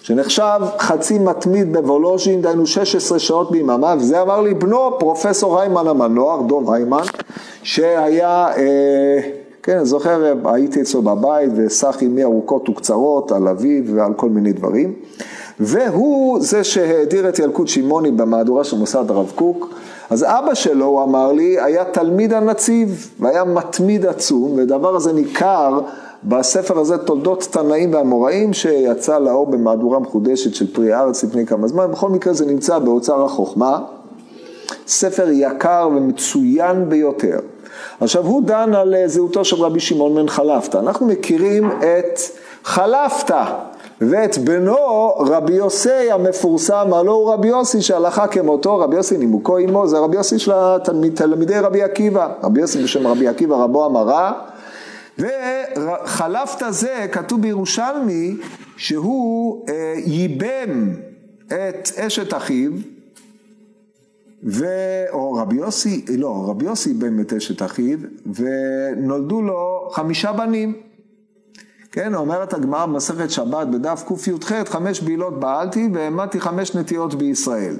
[0.02, 6.40] שנחשב חצי מתמיד בוולוז'ין, דהיינו 16 שעות ביממה, וזה אמר לי בנו פרופסור היימן המנוח,
[6.46, 7.02] דוב היימן,
[7.62, 9.20] שהיה, אה,
[9.62, 14.94] כן, זוכר, הייתי אצלו בבית וסח עימי ארוכות וקצרות על אביו ועל כל מיני דברים,
[15.60, 19.68] והוא זה שהאדיר את ילקוט שמעוני במהדורה של מוסד הרב קוק,
[20.10, 25.80] אז אבא שלו, הוא אמר לי, היה תלמיד הנציב, והיה מתמיד עצום, ודבר הזה ניכר
[26.24, 31.90] בספר הזה תולדות תנאים ואמוראים שיצא לאור במהדורה מחודשת של פרי הארץ לפני כמה זמן,
[31.90, 33.78] בכל מקרה זה נמצא באוצר החוכמה,
[34.86, 37.38] ספר יקר ומצוין ביותר.
[38.00, 42.20] עכשיו הוא דן על זהותו של רבי שמעון בן חלפתא, אנחנו מכירים את
[42.64, 43.44] חלפתא
[44.00, 49.86] ואת בנו רבי יוסי המפורסם, הלא הוא רבי יוסי שהלכה כמותו, רבי יוסי נימוקו עמו,
[49.86, 50.52] זה רבי יוסי של
[51.14, 54.32] תלמידי רבי עקיבא, רבי יוסי בשם רבי עקיבא רבו אמרה
[55.18, 58.36] וחלפת זה, כתוב בירושלמי,
[58.76, 60.94] שהוא אה, ייבם
[61.46, 62.70] את אשת אחיו,
[64.44, 64.64] ו...
[65.10, 70.74] או רבי יוסי, לא, רבי יוסי את אשת אחיו, ונולדו לו חמישה בנים.
[71.92, 77.76] כן, אומרת הגמרא במסכת שבת בדף קי"ח, חמש בעילות בעלתי והעמדתי חמש נטיות בישראל.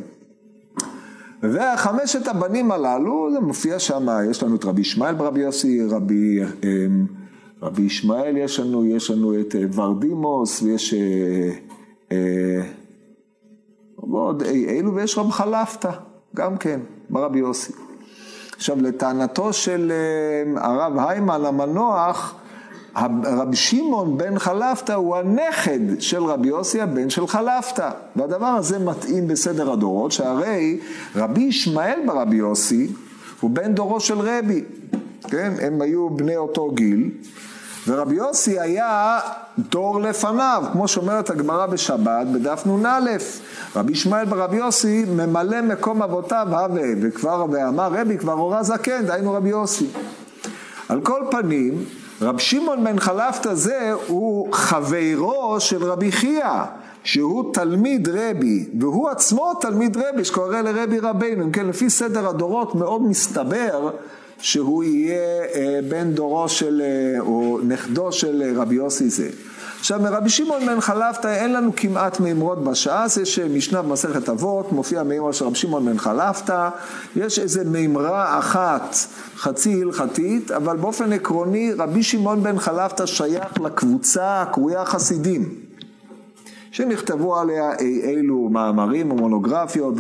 [1.43, 6.41] וחמשת הבנים הללו, זה מופיע שם, יש לנו את רבי ישמעאל ברבי יוסי, רבי...
[6.63, 7.07] אמ,
[7.63, 11.51] רבי ישמעאל יש לנו, יש לנו את אה, ורדימוס, ויש אה,
[12.13, 12.63] אה,
[13.97, 15.91] עוד אלו, ויש רב חלפתא,
[16.37, 17.73] גם כן, ברבי יוסי.
[18.57, 19.93] עכשיו, לטענתו של
[20.57, 22.35] הרב היימן המנוח,
[23.25, 27.91] רבי שמעון בן חלפתא הוא הנכד של רבי יוסי הבן של חלפתא.
[28.17, 30.81] והדבר הזה מתאים בסדר הדורות, שהרי
[31.17, 32.89] רבי ישמעאל ברבי יוסי
[33.41, 34.65] הוא בן דורו של רבי.
[35.23, 37.11] כן, הם היו בני אותו גיל,
[37.87, 39.19] ורבי יוסי היה
[39.59, 43.17] דור לפניו, כמו שאומרת הגמרא בשבת בדף נ"א.
[43.77, 49.33] רבי ישמעאל ברבי יוסי ממלא מקום אבותיו הווה, וכבר ואמר רבי כבר הורה זקן, דהיינו
[49.33, 49.87] רבי יוסי.
[50.89, 51.85] על כל פנים,
[52.23, 56.65] רב שמעון בן חלפתא זה הוא חברו של רבי חייא,
[57.05, 62.75] שהוא תלמיד רבי, והוא עצמו תלמיד רבי שקורא לרבי רבינו, אם כן לפי סדר הדורות
[62.75, 63.91] מאוד מסתבר
[64.41, 69.29] שהוא יהיה אה, בן דורו של, אה, או נכדו של אה, רבי יוסי זה.
[69.79, 75.03] עכשיו מרבי שמעון בן חלפתא אין לנו כמעט מימרות בש"ס, יש משנה במסכת אבות, מופיע
[75.03, 76.69] מימרה של רבי שמעון בן חלפתא,
[77.17, 78.97] יש איזה מימרה אחת
[79.37, 85.55] חצי הלכתית, אבל באופן עקרוני רבי שמעון בן חלפתא שייך לקבוצה הקרויה חסידים,
[86.71, 89.95] שנכתבו עליה אי אילו מאמרים או מונוגרפיות,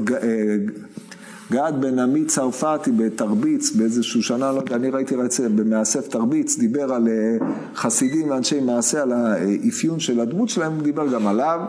[1.50, 5.14] גד בן עמי צרפתי בתרביץ באיזשהו שנה, לא יודע, אני ראיתי
[5.54, 11.06] במאסף תרביץ, דיבר על אה, חסידים ואנשי מעשה, על האפיון של הדמות שלהם, הוא דיבר
[11.06, 11.60] גם עליו.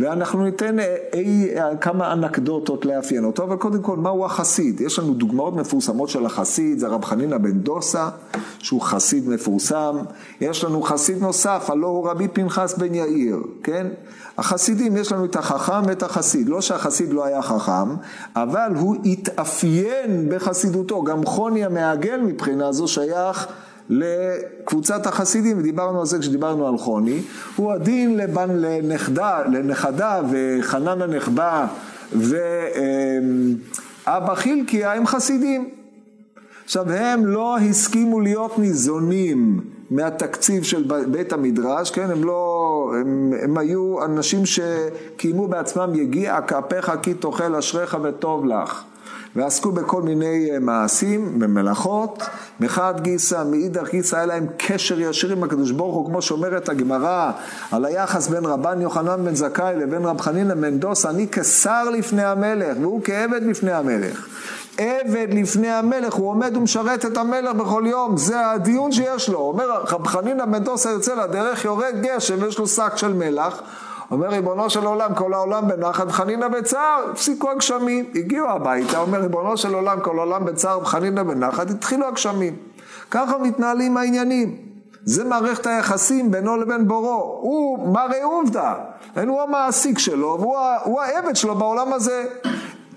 [0.00, 4.80] ואנחנו ניתן אי, אה, אי, כמה אנקדוטות לאפיין אותו, אבל קודם כל, מהו החסיד?
[4.80, 8.08] יש לנו דוגמאות מפורסמות של החסיד, זה רב חנינא בן דוסה,
[8.58, 9.96] שהוא חסיד מפורסם.
[10.40, 13.86] יש לנו חסיד נוסף, הלא הוא רבי פנחס בן יאיר, כן?
[14.38, 16.48] החסידים, יש לנו את החכם ואת החסיד.
[16.48, 17.96] לא שהחסיד לא היה חכם,
[18.36, 21.02] אבל הוא התאפיין בחסידותו.
[21.02, 23.46] גם חוני המעגל מבחינה זו שייך
[23.90, 27.22] לקבוצת החסידים, ודיברנו על זה כשדיברנו על חוני,
[27.56, 31.66] הוא הדין לבן, לנכדה, לנכדה וחנן הנחבא
[34.06, 35.70] ואבא חילקיה הם חסידים.
[36.64, 43.58] עכשיו הם לא הסכימו להיות ניזונים מהתקציב של בית המדרש, כן, הם לא, הם, הם
[43.58, 48.84] היו אנשים שקיימו בעצמם יגיע כפיך כי תאכל אשריך וטוב לך.
[49.36, 52.22] ועסקו בכל מיני אה, מעשים ומלאכות,
[52.60, 57.30] מחד גיסא, מאידך גיסא היה להם קשר ישיר עם הקדוש ברוך הוא, כמו שאומרת הגמרא
[57.72, 62.76] על היחס בין רבן יוחנן בן זכאי לבין רב חנינא מנדוס, אני כשר לפני המלך
[62.80, 64.26] והוא כעבד לפני המלך.
[64.78, 69.38] עבד לפני המלך, הוא עומד ומשרת את המלך בכל יום, זה הדיון שיש לו.
[69.38, 73.62] אומר רב חנינא מנדוסה יוצא לדרך, יורד גשם ויש לו שק של מלח,
[74.10, 79.56] אומר ריבונו של עולם, כל העולם בנחת, חנינא בצער, הפסיקו הגשמים, הגיעו הביתה, אומר ריבונו
[79.56, 82.56] של עולם, כל העולם בצער, חנינא בנחת, התחילו הגשמים.
[83.10, 84.56] ככה מתנהלים העניינים.
[85.04, 87.38] זה מערכת היחסים בינו לבין בורו.
[87.40, 88.74] הוא מראה עובדה,
[89.28, 92.24] הוא המעסיק שלו והוא העבד שלו בעולם הזה.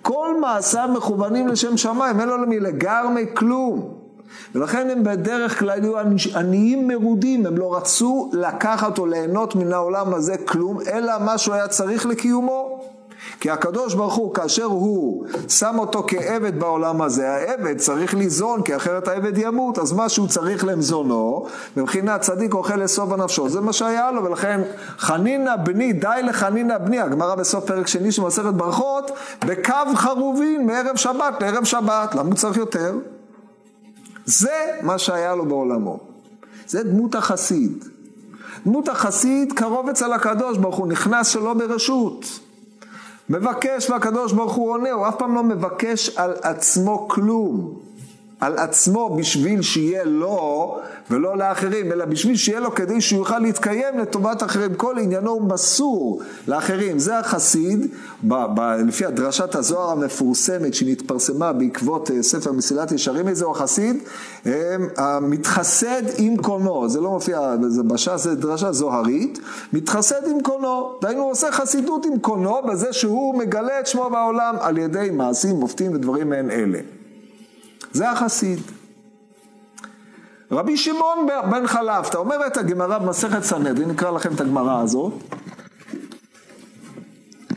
[0.01, 4.02] כל מעשיו מכוונים לשם שמיים, אין לו למי לגרמי כלום.
[4.55, 5.93] ולכן הם בדרך כלל היו
[6.35, 11.55] עניים מרודים, הם לא רצו לקחת או ליהנות מן העולם הזה כלום, אלא מה שהוא
[11.55, 12.83] היה צריך לקיומו.
[13.39, 18.75] כי הקדוש ברוך הוא, כאשר הוא שם אותו כעבד בעולם הזה, העבד צריך ליזון, כי
[18.75, 21.45] אחרת העבד ימות, אז מה שהוא צריך למזונו,
[21.77, 24.61] מבחינת צדיק אוכל לסוף הנפשו, זה מה שהיה לו, ולכן
[24.97, 29.11] חנינא בני, די לחנינא בני, הגמרא בסוף פרק שני של מסכת ברכות,
[29.45, 32.93] בקו חרובין מערב שבת לערב שבת, למה הוא צריך יותר?
[34.25, 35.99] זה מה שהיה לו בעולמו.
[36.67, 37.85] זה דמות החסיד.
[38.65, 42.39] דמות החסיד קרוב אצל הקדוש ברוך הוא, נכנס שלא ברשות.
[43.29, 47.79] מבקש והקדוש ברוך הוא עונה, הוא אף פעם לא מבקש על עצמו כלום.
[48.43, 50.79] על עצמו בשביל שיהיה לו
[51.11, 54.75] ולא לאחרים, אלא בשביל שיהיה לו כדי שהוא יוכל להתקיים לטובת אחרים.
[54.75, 56.99] כל עניינו הוא מסור לאחרים.
[56.99, 57.87] זה החסיד,
[58.23, 64.03] ב, ב, לפי הדרשת הזוהר המפורסמת שנתפרסמה בעקבות אה, ספר מסילת ישרים, איזהו החסיד?
[65.21, 69.39] מתחסד עם קונו, זה לא מופיע, זה בש"ס זה דרשה זוהרית,
[69.73, 74.55] מתחסד עם קונו, דהיינו הוא עושה חסידות עם קונו בזה שהוא מגלה את שמו בעולם
[74.59, 76.79] על ידי מעשים, מופתים ודברים מעין אלה.
[77.93, 78.59] זה החסיד.
[80.51, 85.13] רבי שמעון בן חלפתא, אומרת הגמרא במסכת סנהדרין, נקרא לכם את הגמרא הזאת.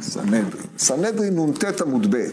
[0.01, 2.27] סנהדרין, סנהדרין נ"ט עמוד ב'.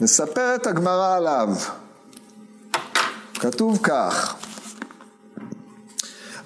[0.00, 1.48] מספרת הגמרא עליו,
[3.34, 4.34] כתוב כך: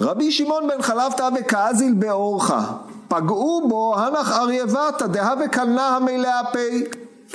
[0.00, 2.76] רבי שמעון בן חלפתא וקאזיל באורחה
[3.12, 6.84] פגעו בו הנח ארייבתא דהא וקנה המלאה פי.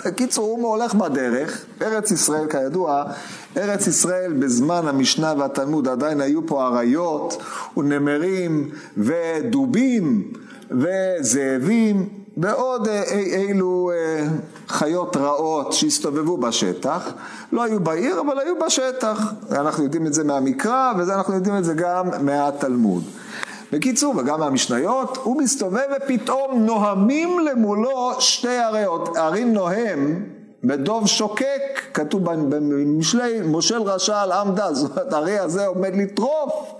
[0.06, 3.04] בקיצור, הוא הולך בדרך, ארץ ישראל כידוע,
[3.58, 7.44] ארץ ישראל בזמן המשנה והתלמוד עדיין היו פה אריות
[7.78, 10.32] ונמרים ודובים
[10.72, 14.28] וזאבים ועוד אה, אילו אה,
[14.68, 17.12] חיות רעות שהסתובבו בשטח,
[17.52, 21.74] לא היו בעיר אבל היו בשטח, אנחנו יודעים את זה מהמקרא ואנחנו יודעים את זה
[21.74, 23.04] גם מהתלמוד.
[23.72, 29.18] בקיצור, וגם מהמשניות, הוא מסתובב ופתאום נוהמים למולו שתי עריות.
[29.18, 30.24] ערים נוהם
[30.64, 36.74] בדוב שוקק, כתוב במשלי, מושל רשע על עמדה, זאת אומרת, הארי הזה עומד לטרוף.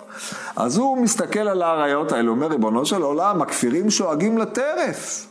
[0.56, 5.28] אז הוא מסתכל על האריות האלה, אומר, ריבונו של עולם, הכפירים שואגים לטרף.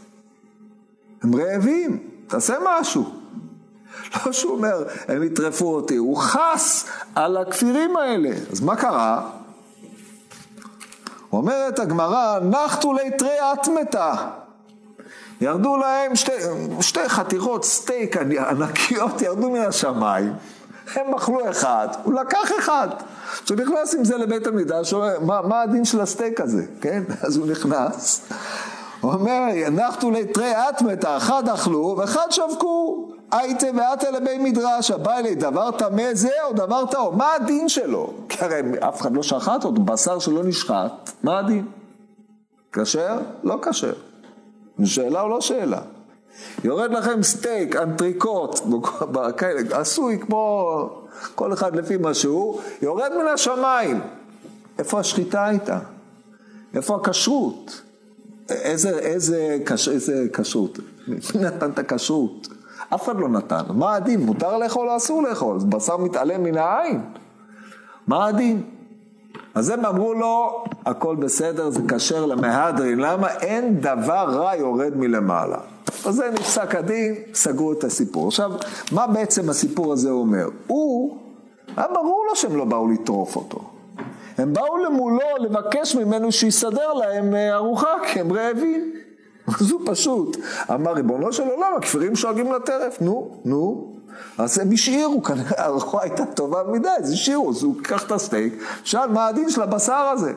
[1.22, 3.04] הם רעבים, תעשה משהו.
[4.26, 8.30] לא שהוא אומר, הם יטרפו אותי, הוא חס על הכפירים האלה.
[8.52, 9.30] אז מה קרה?
[11.36, 14.14] אומרת הגמרא, נחתו ליתרי אטמתה.
[15.40, 16.32] ירדו להם שתי,
[16.80, 20.32] שתי חתיכות סטייק ענקיות, ירדו מן השמיים.
[20.94, 22.88] הם אכלו אחד, הוא לקח אחד.
[23.42, 27.02] עכשיו נכנס עם זה לבית המקדש, מה, מה הדין של הסטייק הזה, כן?
[27.22, 28.28] אז הוא נכנס,
[29.00, 33.08] הוא אומר, נחתו ליתרי אטמתה, אחד אכלו ואחד שווקו.
[33.32, 38.12] הייתה ואתה לבי מדרש, הבא אלי דבר טמא זה או דבר טהור, מה הדין שלו?
[38.28, 41.66] כי הרי אף אחד לא שחט אותו, בשר שלא נשחט, מה הדין?
[42.72, 43.18] כשר?
[43.44, 43.92] לא כשר.
[44.84, 45.80] שאלה או לא שאלה?
[46.64, 48.60] יורד לכם סטייק, אנטריקוט,
[49.36, 50.90] כאלה, עשוי כמו
[51.34, 54.00] כל אחד לפי מה שהוא, יורד מן השמיים.
[54.78, 55.78] איפה השחיטה הייתה?
[56.74, 57.82] איפה הכשרות?
[58.50, 59.58] איזה, איזה,
[59.90, 60.78] איזה כשרות?
[61.08, 62.48] מי נתן את הכשרות?
[62.94, 63.62] אף אחד לא נתן.
[63.74, 64.20] מה הדין?
[64.20, 65.58] מותר לאכול או אסור לאכול?
[65.68, 67.00] בשר מתעלם מן העין.
[68.06, 68.62] מה הדין?
[69.54, 75.58] אז הם אמרו לו, הכל בסדר, זה כשר למהדרין, למה אין דבר רע יורד מלמעלה?
[76.06, 78.28] אז זה נפסק הדין, סגרו את הסיפור.
[78.28, 78.52] עכשיו,
[78.92, 80.48] מה בעצם הסיפור הזה אומר?
[80.66, 81.18] הוא,
[81.76, 83.60] היה ברור לו שהם לא באו לטרוף אותו.
[84.38, 88.92] הם באו למולו לבקש ממנו שיסדר להם אה, ארוחה, כי הם רעבים.
[89.60, 90.36] אז הוא פשוט
[90.74, 93.92] אמר, ריבונו של עולם, הכפירים שואגים לטרף, נו, נו.
[94.38, 98.62] אז הם השאירו, כנראה הארוחה הייתה טובה מדי, אז השאירו, אז הוא ייקח את הסטייק,
[98.84, 100.32] שאל מה הדין של הבשר הזה?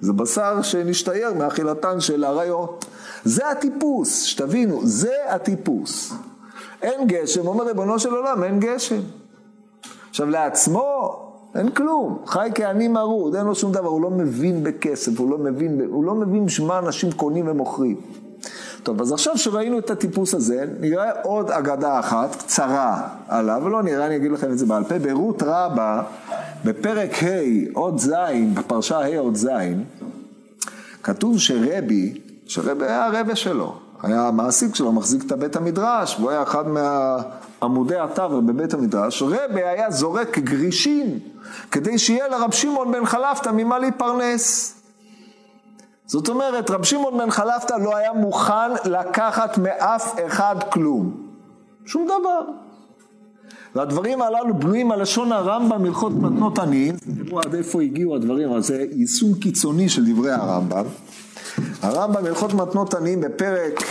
[0.00, 2.86] זה בשר שנשתייר מאכילתן של אריות.
[3.24, 6.12] זה הטיפוס, שתבינו, זה הטיפוס.
[6.82, 9.00] אין גשם, אומר ריבונו של עולם, אין גשם.
[10.10, 11.16] עכשיו לעצמו,
[11.54, 15.38] אין כלום, חי כעני מרוד, אין לו שום דבר, הוא לא מבין בכסף, הוא לא
[15.38, 17.96] מבין, הוא לא מבין בשביל מה אנשים קונים ומוכרים.
[18.82, 24.06] טוב, אז עכשיו שראינו את הטיפוס הזה, נראה עוד אגדה אחת, קצרה עליו, ולא נראה,
[24.06, 26.02] אני אגיד לכם את זה בעל פה, ברות רבה,
[26.64, 27.26] בפרק ה'
[27.74, 28.12] עוד ז',
[28.54, 29.48] בפרשה ה' עוד ז',
[31.02, 36.42] כתוב שרבי, שרבי היה הרבה שלו, היה המעסיק שלו, מחזיק את בית המדרש, והוא היה
[36.42, 41.18] אחד מעמודי התוור בבית המדרש, רבי היה זורק גרישים,
[41.70, 44.77] כדי שיהיה לרב שמעון בן חלפתא ממה להיפרנס.
[46.08, 51.12] זאת אומרת, רב שמעון בן חלפתא לא היה מוכן לקחת מאף אחד כלום.
[51.86, 52.40] שום דבר.
[53.74, 56.94] והדברים הללו בנויים על לשון הרמב"ם, הלכות מתנות עניים,
[57.26, 60.84] תראו עד איפה הגיעו הדברים, אבל זה יישום קיצוני של דברי הרמב"ם.
[61.82, 63.82] הרמב"ם, הלכות מתנות עניים בפרק,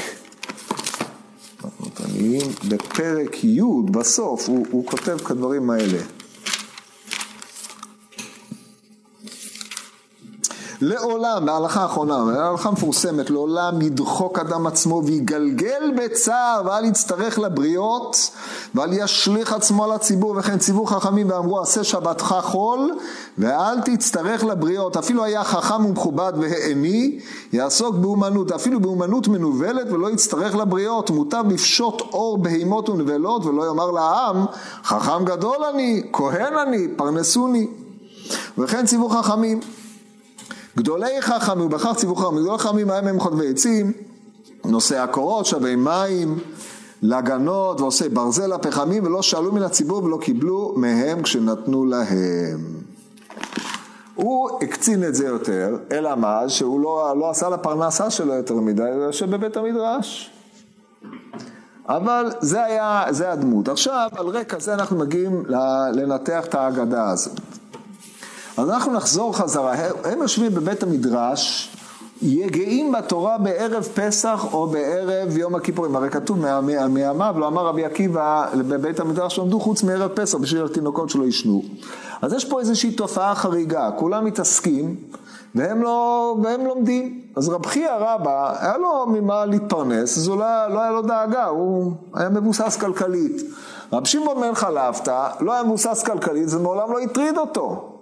[1.60, 3.62] מתנות עניים, בפרק י',
[3.92, 6.17] בסוף, הוא, הוא כותב כדברים האלה.
[10.82, 18.32] לעולם, בהלכה האחרונה, ההלכה מפורסמת, לעולם ידחוק אדם עצמו ויגלגל בצער ואל יצטרך לבריות
[18.76, 22.92] ואל ישליך עצמו על הציבור וכן ציוו חכמים ואמרו עשה שבתך חול
[23.38, 24.98] ואל תצטרך לבריות.
[24.98, 27.20] אפילו היה חכם ומכובד והעני
[27.54, 31.10] יעסוק באומנות אפילו באומנות מנוולת ולא יצטרך לבריות.
[31.10, 34.46] מוטב לפשוט אור בהימות ונבלות ולא יאמר לעם
[34.84, 37.68] חכם גדול אני כהן אני פרנסוני.
[38.58, 39.60] וכן ציוו חכמים
[40.78, 43.94] גדולי חכמים, ובכך ציוו חכמים, גדולי חכמים ההם הם חוטבי עצים,
[44.66, 46.40] נושאי הקורות, שווה מים,
[47.02, 52.60] לגנות ועושה ברזל הפחמים, ולא שאלו מן הציבור ולא קיבלו מהם כשנתנו להם.
[54.16, 56.50] הוא הקצין את זה יותר, אלא מה?
[56.50, 60.32] שהוא לא, לא עשה לפרנסה שלו יותר מדי, הוא יושב בבית המדרש.
[61.90, 63.70] אבל זה היה, זה הדמות.
[63.70, 65.44] עכשיו, על רקע זה אנחנו מגיעים
[65.94, 67.40] לנתח את ההגדה הזאת.
[68.58, 71.76] אז אנחנו נחזור חזרה, הם יושבים בבית המדרש,
[72.22, 76.38] יגעים בתורה בערב פסח או בערב יום הכיפורים, הרי כתוב
[76.88, 81.64] מימיו, לא אמר רבי עקיבא בבית המדרש למדו חוץ מערב פסח בשביל התינוקות שלא ישנו.
[82.22, 84.96] אז יש פה איזושהי תופעה חריגה, כולם מתעסקים
[85.56, 87.22] והם, לא, והם לומדים.
[87.36, 91.92] אז רב חייא רבא, היה לו ממה להתפרנס, אז אולי לא היה לו דאגה, הוא
[92.14, 93.42] היה מבוסס כלכלית.
[93.94, 97.97] רב שמעון בן חלפתא לא היה מבוסס כלכלית, זה מעולם לא הטריד אותו.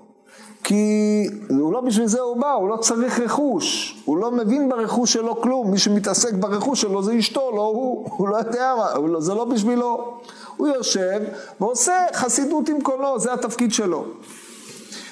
[0.68, 5.14] כי הוא לא בשביל זה הוא בא, הוא לא צריך רכוש, הוא לא מבין ברכוש
[5.14, 9.22] שלו כלום, מי שמתעסק ברכוש שלו זה אשתו, לא הוא, הוא לא יודע מה, לא,
[9.22, 10.20] זה לא בשבילו.
[10.58, 11.20] הוא יושב
[11.60, 14.06] ועושה חסידות עם קולו, זה התפקיד שלו.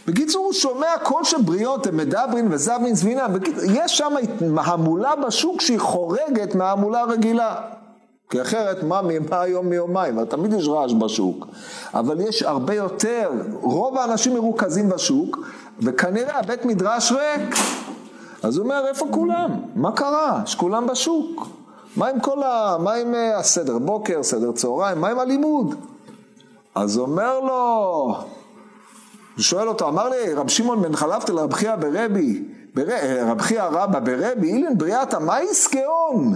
[0.08, 3.28] בקיצור, הוא שומע קול של בריות, הם מדברים וזבין זבינה,
[3.74, 4.14] יש שם
[4.58, 7.56] המולה בשוק שהיא חורגת מההמולה הרגילה.
[8.34, 10.26] כי אחרת מה, מה היום מיומיים?
[10.26, 11.48] תמיד יש רעש בשוק.
[11.94, 13.32] אבל יש הרבה יותר,
[13.62, 15.38] רוב האנשים מרוכזים בשוק,
[15.80, 17.56] וכנראה הבית מדרש ריק.
[18.44, 19.50] אז הוא אומר, איפה כולם?
[19.76, 20.42] מה קרה?
[20.46, 21.48] שכולם בשוק.
[21.98, 22.78] מה עם כל ה...
[22.80, 25.02] מה עם אה, הסדר בוקר, סדר צהריים?
[25.02, 25.76] מה עם הלימוד?
[26.76, 27.54] אז אומר לו,
[29.36, 32.44] הוא שואל אותו, אמר לי רב שמעון בן חלפתא לרב חייא ברבי,
[32.78, 36.36] אה, רב חייא רבא ברבי, אילן בריאתא, מה יסקאון?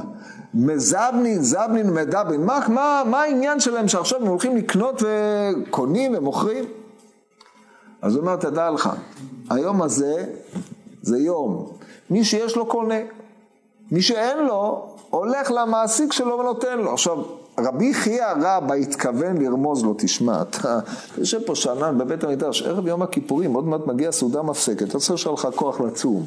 [0.53, 6.65] מזבנין, זבנין, מדבין, מה, מה, מה העניין שלהם שעכשיו הם הולכים לקנות וקונים ומוכרים?
[8.01, 8.89] אז הוא אומר, תדע לך,
[9.49, 10.25] היום הזה
[11.01, 11.67] זה יום,
[12.09, 12.99] מי שיש לו קונה,
[13.91, 16.93] מי שאין לו, הולך למעסיק שלו ונותן לו.
[16.93, 17.23] עכשיו,
[17.59, 20.79] רבי חייא רבא התכוון לרמוז לו, תשמע, אתה
[21.17, 25.17] יושב פה שאנן בבית המדרש, ערב יום הכיפורים, עוד מעט מגיע סעודה מפסקת, אתה צריך
[25.19, 26.25] שיהיה לך כוח לצום.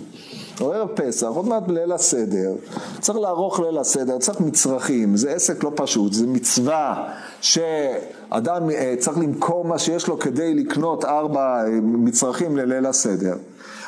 [0.60, 2.52] או ערב פסח, עוד מעט ליל הסדר,
[3.00, 7.08] צריך לערוך ליל הסדר, צריך מצרכים, זה עסק לא פשוט, זה מצווה
[7.40, 13.36] שאדם אה, צריך למכור מה שיש לו כדי לקנות ארבע אה, מצרכים לליל הסדר.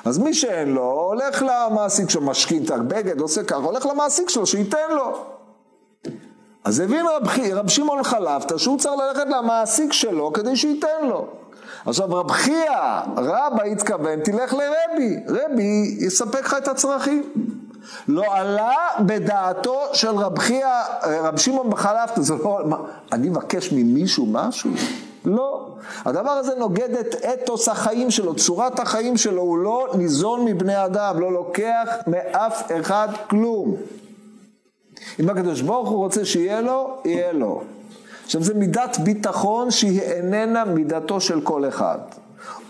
[0.04, 4.46] אז מי שאין לו, הולך למעסיק שלו, משכין את הבגד, עושה ככה, הולך למעסיק שלו,
[4.46, 5.18] שייתן לו.
[6.64, 11.26] אז הבין רב, רב שמעון חלפתא שהוא צריך ללכת למעסיק שלו כדי שייתן לו.
[11.86, 12.70] עכשיו רב חייא,
[13.16, 17.22] רבא התכוון, תלך לרבי, רבי יספק לך את הצרכים.
[18.08, 20.66] לא עלה בדעתו של רב חייא,
[21.04, 22.76] רב שמעון בחלפתא, זה לא, מה,
[23.12, 24.70] אני מבקש ממישהו משהו?
[25.24, 25.68] לא.
[26.04, 31.20] הדבר הזה נוגד את אתוס החיים שלו, צורת החיים שלו, הוא לא ניזון מבני אדם,
[31.20, 33.76] לא לוקח מאף אחד כלום.
[35.20, 37.62] אם הקדוש ברוך הוא רוצה שיהיה לו, יהיה לו.
[38.32, 41.98] עכשיו זה מידת ביטחון שהיא איננה מידתו של כל אחד.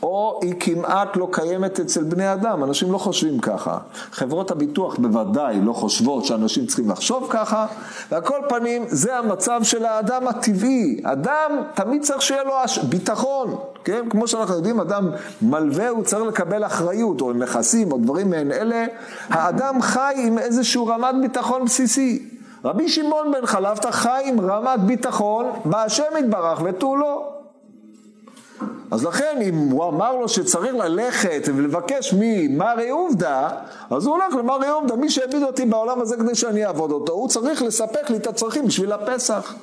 [0.03, 3.79] או היא כמעט לא קיימת אצל בני אדם, אנשים לא חושבים ככה.
[4.13, 7.67] חברות הביטוח בוודאי לא חושבות שאנשים צריכים לחשוב ככה,
[8.11, 11.01] ועל כל פנים זה המצב של האדם הטבעי.
[11.05, 12.55] אדם תמיד צריך שיהיה לו
[12.89, 14.09] ביטחון, כן?
[14.11, 15.11] כמו שאנחנו יודעים, אדם
[15.43, 18.85] מלווה הוא צריך לקבל אחריות, או נכסים, או דברים מעין אלה.
[19.29, 22.32] האדם חי עם איזשהו רמת ביטחון בסיסי.
[22.65, 27.29] רבי שמעון בן חלפתא חי עם רמת ביטחון בהשם יתברך ותו לא.
[28.91, 33.49] אז לכן אם הוא אמר לו שצריך ללכת ולבקש ממרי עובדא,
[33.91, 37.29] אז הוא הולך למרי עובדא, מי שהעמיד אותי בעולם הזה כדי שאני אעבוד אותו, הוא
[37.29, 39.55] צריך לספק לי את הצרכים בשביל הפסח.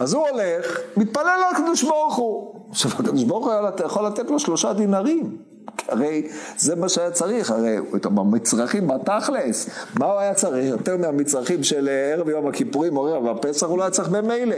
[0.00, 2.54] אז הוא הולך, מתפלל לקדוש ברוך הוא.
[2.70, 3.54] עכשיו הקדוש ברוך הוא
[3.84, 5.51] יכול לתת לו שלושה דינרים.
[5.88, 10.70] הרי זה מה שהיה צריך, הרי במצרכים בתכלס, מה הוא היה צריך?
[10.70, 14.56] יותר מהמצרכים של ערב יום הכיפורים או ערב הפסח הוא לא היה צריך במילא.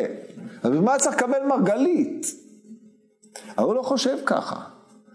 [0.63, 2.27] אז מה צריך לקבל מרגלית?
[3.59, 4.74] אבל הוא לא חושב ככה.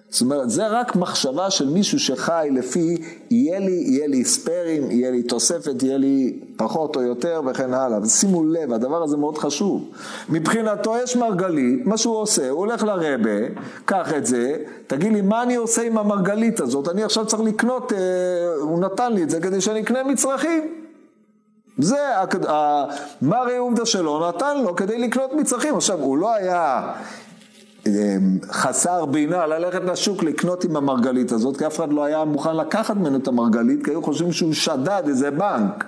[0.10, 2.98] זאת אומרת, זה רק מחשבה של מישהו שחי לפי
[3.32, 8.00] יהיה לי, יהיה לי ספיירים, יהיה לי תוספת, יהיה לי פחות או יותר וכן הלאה.
[8.02, 9.90] ושימו לב, הדבר הזה מאוד חשוב.
[10.30, 13.40] מבחינתו יש מרגלית, מה שהוא עושה, הוא הולך לרבה,
[13.86, 14.58] קח את זה,
[14.88, 17.98] תגיד לי מה אני עושה עם המרגלית הזאת, אני עכשיו צריך לקנות, אה,
[18.62, 20.74] הוא נתן לי את זה כדי שאני אקנה מצרכים.
[21.78, 21.98] זה,
[23.22, 25.76] מרי עובדה שלו נתן לו כדי לקנות מצרכים.
[25.76, 26.94] עכשיו, הוא לא היה
[28.52, 32.96] חסר בינה ללכת לשוק לקנות עם המרגלית הזאת, כי אף אחד לא היה מוכן לקחת
[32.96, 35.86] ממנו את המרגלית, כי היו חושבים שהוא שדד איזה בנק,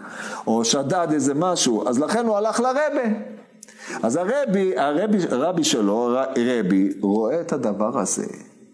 [0.48, 3.16] או שדד איזה משהו, אז לכן הוא הלך לרבה.
[4.04, 8.26] אז הרבי, הרבי, רבי שלו, רבי, רואה את הדבר הזה,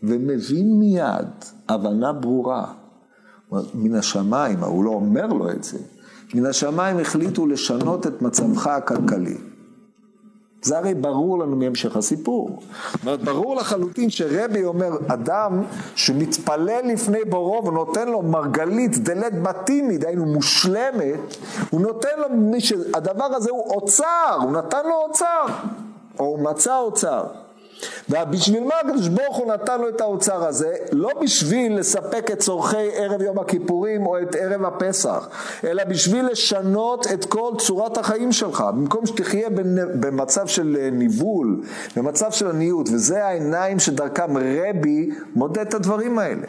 [0.04, 1.28] ומבין מיד
[1.70, 2.66] הבנה ברורה.
[3.74, 5.78] מן השמיים, הוא לא אומר לו את זה,
[6.34, 9.38] מן השמיים החליטו לשנות את מצבך הכלכלי.
[10.62, 12.60] זה הרי ברור לנו מהמשך הסיפור.
[13.02, 15.64] אומרת, ברור לחלוטין שרבי אומר, אדם
[15.96, 21.20] שמתפלל לפני בורו ונותן לו מרגלית דלת בתימי, דהיינו מושלמת,
[21.70, 22.28] הוא נותן לו,
[22.94, 25.46] הדבר הזה הוא אוצר, הוא נתן לו אוצר,
[26.20, 27.24] או הוא מצא אוצר.
[28.10, 30.76] ובשביל מה הקדוש ברוך הוא נתן לו את האוצר הזה?
[30.92, 35.30] לא בשביל לספק את צורכי ערב יום הכיפורים או את ערב הפסח,
[35.64, 38.62] אלא בשביל לשנות את כל צורת החיים שלך.
[38.62, 39.50] במקום שתחיה
[40.00, 41.62] במצב של ניבול,
[41.96, 46.48] במצב של עניות, וזה העיניים שדרכם רבי מודד את הדברים האלה.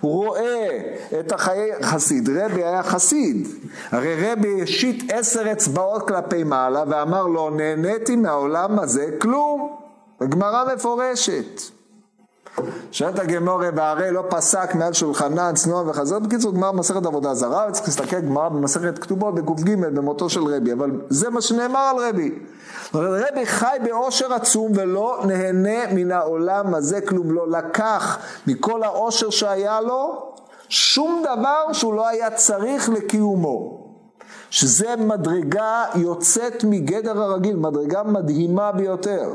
[0.00, 0.80] הוא רואה
[1.20, 3.48] את החיי חסיד, רבי היה חסיד,
[3.90, 9.83] הרי רבי השית עשר אצבעות כלפי מעלה ואמר לו נהניתי מהעולם הזה כלום
[10.24, 11.60] בגמרא מפורשת.
[12.92, 16.18] שואלת הגמורה, והרי לא פסק מעל שולחנן, צנוע וחזר.
[16.18, 20.90] בקיצור, גמרא במסכת עבודה זרה, וצריך להסתכל גמרא במסכת כתובות בק"ג במותו של רבי, אבל
[21.08, 22.38] זה מה שנאמר על רבי.
[22.94, 29.80] רבי חי באושר עצום ולא נהנה מן העולם הזה כלום, לא לקח מכל האושר שהיה
[29.80, 30.32] לו
[30.68, 33.84] שום דבר שהוא לא היה צריך לקיומו.
[34.50, 39.30] שזה מדרגה יוצאת מגדר הרגיל, מדרגה מדהימה ביותר.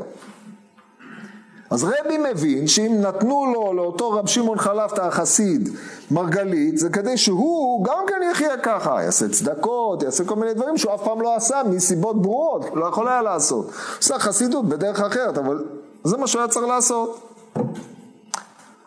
[1.70, 5.68] אז רבי מבין שאם נתנו לו, לאותו רב שמעון חלפתא החסיד,
[6.10, 10.94] מרגלית, זה כדי שהוא גם כן יחיה ככה, יעשה צדקות, יעשה כל מיני דברים שהוא
[10.94, 13.70] אף פעם לא עשה מסיבות ברורות, לא יכול היה לעשות.
[13.98, 15.64] עושה חסידות בדרך אחרת, אבל
[16.04, 17.20] זה מה שהוא היה צריך לעשות.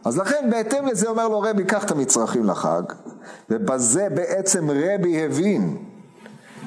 [0.06, 2.84] אז לכן בהתאם לזה אומר לו רבי, קח את המצרכים לחג,
[3.50, 5.78] ובזה בעצם רבי הבין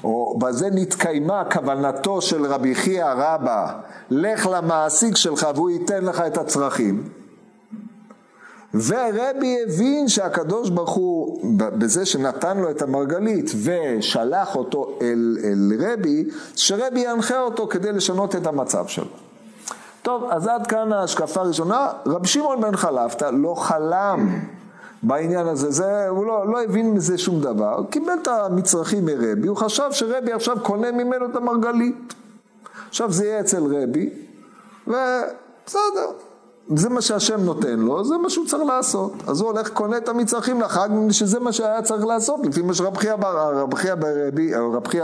[0.07, 3.73] או בזה נתקיימה כוונתו של רבי חייא רבא,
[4.11, 7.09] לך למעסיק שלך והוא ייתן לך את הצרכים.
[8.75, 16.25] ורבי הבין שהקדוש ברוך הוא, בזה שנתן לו את המרגלית ושלח אותו אל, אל רבי,
[16.57, 19.07] שרבי ינחה אותו כדי לשנות את המצב שלו.
[20.03, 21.89] טוב, אז עד כאן ההשקפה הראשונה.
[22.07, 24.41] רבי שמעון בן חלפתא לא חלם
[25.03, 29.49] בעניין הזה, זה, הוא לא, לא הבין מזה שום דבר, הוא קיבל את המצרכים מרבי,
[29.49, 32.15] הוא חשב שרבי עכשיו קונה ממנו את המרגלית.
[32.89, 34.11] עכשיו זה יהיה אצל רבי,
[34.87, 36.11] ובסדר,
[36.75, 39.13] זה מה שהשם נותן לו, זה מה שהוא צריך לעשות.
[39.27, 42.97] אז הוא הולך, קונה את המצרכים לחג, שזה מה שהיה צריך לעשות, לפי מה שרב
[42.97, 43.15] חייא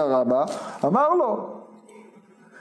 [0.02, 0.44] רבא
[0.84, 1.46] אמר לו.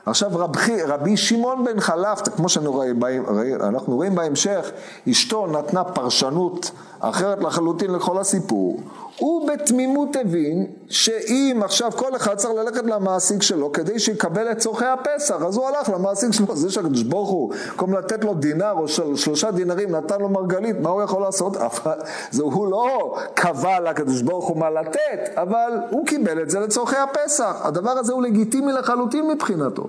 [0.05, 4.71] עכשיו רבי, רבי שמעון בן חלפתא, כמו שאנחנו רואים בהמשך,
[5.09, 6.71] אשתו נתנה פרשנות
[7.01, 8.79] אחרת לחלוטין לכל הסיפור.
[9.17, 14.85] הוא בתמימות הבין שאם עכשיו כל אחד צריך ללכת למעסיק שלו כדי שיקבל את צורכי
[14.85, 18.87] הפסח, אז הוא הלך למעסיק שלו, זה שהקדוש ברוך הוא, במקום לתת לו דינר או
[18.87, 21.57] של, שלושה דינרים, נתן לו מרגלית, מה הוא יכול לעשות?
[22.31, 26.95] זה, הוא לא קבע לקדוש ברוך הוא מה לתת, אבל הוא קיבל את זה לצורכי
[26.97, 27.55] הפסח.
[27.63, 29.87] הדבר הזה הוא לגיטימי לחלוטין מבחינתו.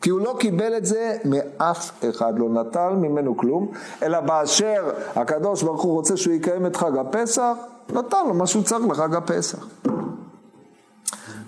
[0.00, 3.68] כי הוא לא קיבל את זה מאף אחד, לא נטל ממנו כלום,
[4.02, 7.52] אלא באשר הקדוש ברוך הוא רוצה שהוא יקיים את חג הפסח,
[7.92, 9.66] נתן לו מה שהוא צריך לחג הפסח.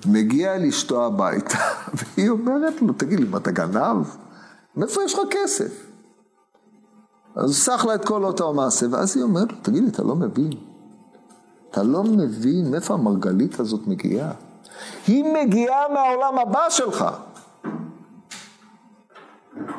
[0.07, 1.59] מגיע אל אשתו הביתה,
[2.17, 4.07] והיא אומרת לו, תגיד לי, מה אתה גנב?
[4.77, 5.87] מאיפה יש לך כסף?
[7.37, 10.03] אז הוא סח לה את כל אותו המעשה, ואז היא אומרת לו, תגיד לי, אתה
[10.03, 10.51] לא מבין?
[11.71, 14.31] אתה לא מבין מאיפה המרגלית הזאת מגיעה?
[15.07, 17.05] היא מגיעה מהעולם הבא שלך.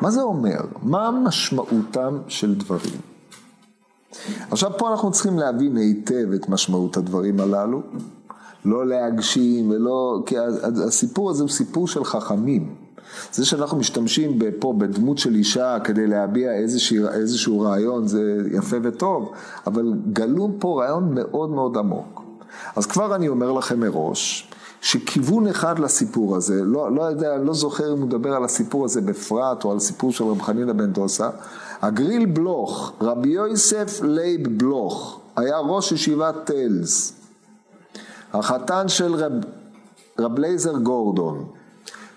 [0.02, 0.60] מה זה אומר?
[0.84, 3.00] מה משמעותם של דברים?
[4.52, 7.82] עכשיו פה אנחנו צריכים להבין היטב את משמעות הדברים הללו,
[8.66, 10.36] לא להגשים ולא, כי
[10.88, 12.76] הסיפור הזה הוא סיפור של חכמים.
[13.32, 19.32] זה שאנחנו משתמשים פה בדמות של אישה כדי להביע איזשהו, איזשהו רעיון זה יפה וטוב,
[19.68, 22.24] אבל גלום פה רעיון מאוד מאוד עמוק.
[22.76, 24.52] אז כבר אני אומר לכם מראש,
[24.82, 29.02] שכיוון אחד לסיפור הזה, לא, לא יודע, לא זוכר אם הוא מדבר על הסיפור הזה
[29.02, 31.30] בפרט או על סיפור של רב חנינא בן דוסה,
[31.82, 37.14] הגרי"ל בלוך, רבי יוסף לייב בלוך, היה ראש ישיבת טלז,
[38.34, 39.34] החתן של רב,
[40.20, 41.46] רב לייזר גורדון,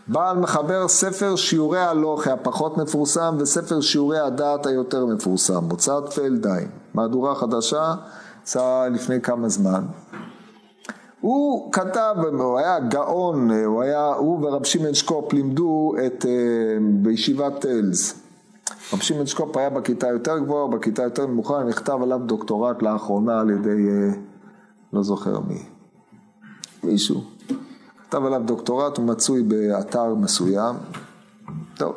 [0.06, 7.34] בעל מחבר ספר שיעורי הלכה הפחות מפורסם וספר שיעורי הדעת היותר מפורסם, הוצאת פלדהיים, מהדורה
[7.34, 7.94] חדשה,
[8.42, 9.84] יצאה לפני כמה זמן.
[11.22, 16.32] הוא כתב, הוא היה גאון, הוא, היה, הוא ורב שמעון שקופ לימדו את, אה,
[16.80, 18.14] בישיבת טיילס.
[18.92, 23.50] רב שמעון שקופ היה בכיתה יותר גבוהה, בכיתה יותר נמוכה, נכתב עליו דוקטורט לאחרונה על
[23.50, 24.14] ידי, אה,
[24.92, 25.62] לא זוכר מי,
[26.84, 27.20] מישהו.
[28.08, 30.76] כתב עליו דוקטורט, הוא מצוי באתר מסוים.
[31.76, 31.92] טוב.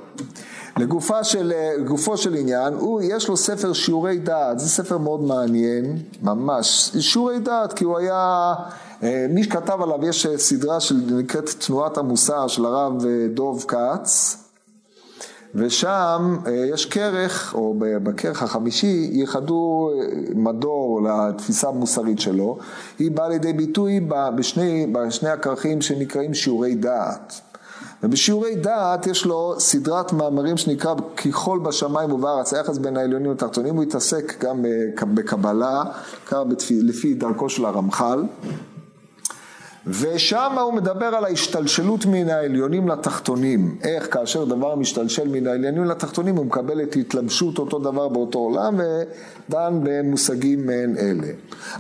[0.78, 5.98] לגופה של, לגופו של עניין, הוא, יש לו ספר שיעורי דעת, זה ספר מאוד מעניין,
[6.24, 12.48] ממש, שיעורי דעת, כי הוא היה, אה, מי שכתב עליו, יש סדרה שנקראת תנועת המוסר
[12.48, 14.38] של הרב אה, דוב כץ,
[15.56, 19.92] ושם אה, יש כרך, או בכרך החמישי, ייחדו
[20.36, 22.58] מדור לתפיסה המוסרית שלו,
[23.00, 24.00] היא באה לידי ביטוי
[24.36, 27.42] בשני, בשני הכרכים שנקראים שיעורי דעת.
[28.04, 33.84] ובשיעורי דעת יש לו סדרת מאמרים שנקרא כחול בשמיים ובארץ, היחס בין העליונים לתחתונים, הוא
[33.84, 35.84] התעסק גם אה, בקבלה,
[36.26, 36.44] קרא
[36.82, 38.24] לפי דרכו של הרמח"ל.
[39.88, 46.36] ושם הוא מדבר על ההשתלשלות מן העליונים לתחתונים, איך כאשר דבר משתלשל מן העליונים לתחתונים
[46.36, 51.28] הוא מקבל את התלבשות אותו דבר באותו עולם ודן במושגים מעין אלה.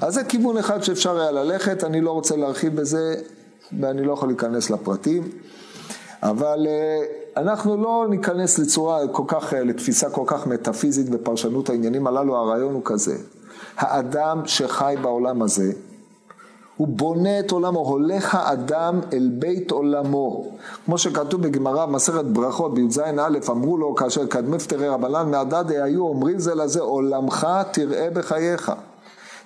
[0.01, 3.16] אז זה כיוון אחד שאפשר היה ללכת, אני לא רוצה להרחיב בזה
[3.80, 5.24] ואני לא יכול להיכנס לפרטים.
[6.24, 7.01] אבל אה,
[7.41, 12.74] אנחנו לא ניכנס לצורה כל כך, אה, לתפיסה כל כך מטאפיזית בפרשנות העניינים הללו, הרעיון
[12.74, 13.16] הוא כזה,
[13.78, 15.72] האדם שחי בעולם הזה,
[16.78, 20.46] הוא בונה את עולמו, הולך האדם אל בית עולמו.
[20.86, 26.08] כמו שכתוב בגמרא, מסכת ברכות, בי"ז א', אמרו לו כאשר קדמי פטרי רבנן מהדדי היו
[26.08, 28.72] אומרים זה לזה, עולמך תראה בחייך.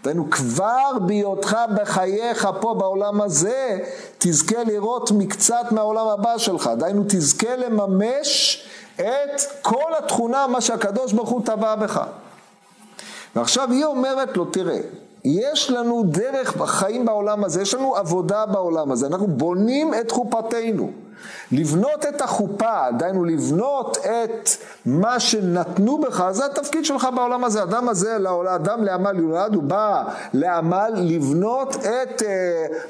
[0.03, 3.79] דהיינו, כבר בהיותך בחייך פה בעולם הזה,
[4.17, 6.69] תזכה לראות מקצת מהעולם הבא שלך.
[6.77, 8.63] דהיינו, תזכה לממש
[8.95, 12.01] את כל התכונה, מה שהקדוש ברוך הוא טבע בך.
[13.35, 14.79] ועכשיו היא אומרת לו, תראה,
[15.25, 20.91] יש לנו דרך בחיים בעולם הזה, יש לנו עבודה בעולם הזה, אנחנו בונים את חופתנו.
[21.51, 24.49] לבנות את החופה, דהיינו לבנות את
[24.85, 27.63] מה שנתנו בך, זה התפקיד שלך בעולם הזה.
[27.63, 28.17] אדם הזה,
[28.55, 30.03] אדם לעמל יולד, הוא בא
[30.33, 32.25] לעמל לבנות את uh,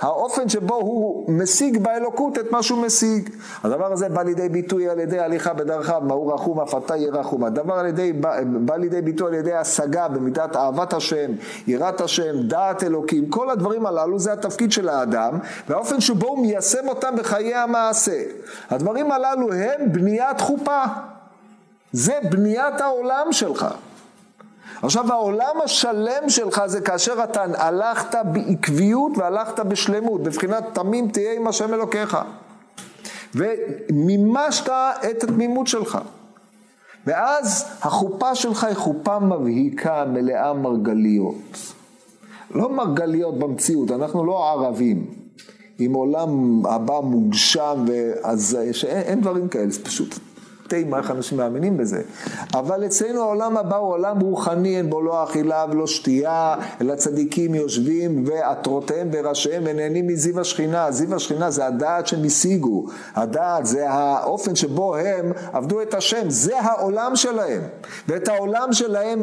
[0.02, 3.30] האופן שבו הוא משיג באלוקות את מה שהוא משיג.
[3.64, 7.44] הדבר הזה בא לידי ביטוי על ידי הליכה בדרכיו, מהו רחום אף אתה יהיה רחום.
[7.44, 11.32] הדבר לידי, בא, בא לידי ביטוי על ידי השגה במידת אהבת השם,
[11.68, 13.30] יראת השם, דעת אלוקים.
[13.30, 18.19] כל הדברים הללו זה התפקיד של האדם, והאופן שבו הוא מיישם אותם בחיי המעשה.
[18.70, 20.84] הדברים הללו הם בניית חופה.
[21.92, 23.68] זה בניית העולם שלך.
[24.82, 31.48] עכשיו העולם השלם שלך זה כאשר אתה הלכת בעקביות והלכת בשלמות, בבחינת תמים תהיה עם
[31.48, 32.18] השם אלוקיך.
[33.36, 35.98] ומימשת את התמימות שלך.
[37.06, 41.74] ואז החופה שלך היא חופה מבהיקה, מלאה מרגליות.
[42.56, 45.19] לא מרגליות במציאות, אנחנו לא ערבים.
[45.80, 47.86] עם עולם הבא מוגשם,
[48.24, 50.20] אז אין דברים כאלה, זה פשוט
[50.70, 52.02] תימה איך אנשים מאמינים בזה.
[52.54, 57.56] אבל אצלנו העולם הבא הוא עולם רוחני, אין בו לא אכילה ולא שתייה, אלא צדיקים
[57.56, 60.92] יושבים ועטרותיהם וראשיהם ונהנים מזיו השכינה.
[60.92, 66.60] זיו השכינה זה הדעת שהם השיגו, הדעת זה האופן שבו הם עבדו את השם, זה
[66.60, 67.62] העולם שלהם.
[68.08, 69.22] ואת העולם שלהם,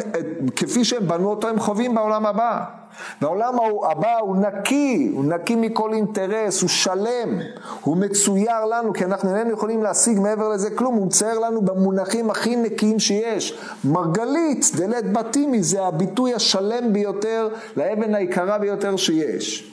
[0.57, 2.76] כפי שהם בנו אותו, הם חווים בעולם הבא.
[3.22, 3.55] והעולם
[3.90, 7.38] הבא הוא נקי, הוא נקי מכל אינטרס, הוא שלם,
[7.80, 12.30] הוא מצויר לנו, כי אנחנו איננו יכולים להשיג מעבר לזה כלום, הוא מצייר לנו במונחים
[12.30, 13.59] הכי נקיים שיש.
[13.84, 19.72] מרגלית, דלת בתימי, זה הביטוי השלם ביותר לאבן היקרה ביותר שיש.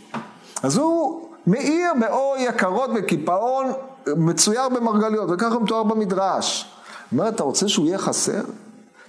[0.64, 3.72] אז הוא מאיר באור יקרות וקיפאון,
[4.08, 6.70] מצויר במרגליות, וככה הוא מתואר במדרש.
[7.04, 8.42] זאת אומרת, אתה רוצה שהוא יהיה חסר?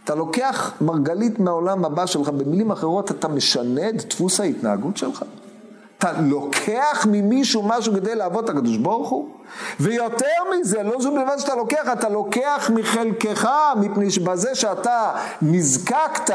[0.04, 5.24] אתה לוקח מרגלית מהעולם הבא שלך, במילים אחרות אתה משנה את דפוס ההתנהגות שלך?
[5.98, 9.28] אתה לוקח ממישהו משהו כדי לעבוד את הקדוש ברוך הוא?
[9.80, 13.48] ויותר מזה, לא זו בלבד שאתה לוקח, אתה לוקח מחלקך,
[13.80, 15.10] מפני שבזה שאתה
[15.42, 16.34] נזקקת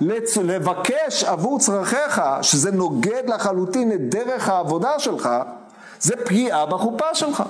[0.00, 0.36] לצ...
[0.36, 5.28] לבקש עבור צרכיך, שזה נוגד לחלוטין את דרך העבודה שלך,
[6.00, 7.42] זה פגיעה בחופה שלך.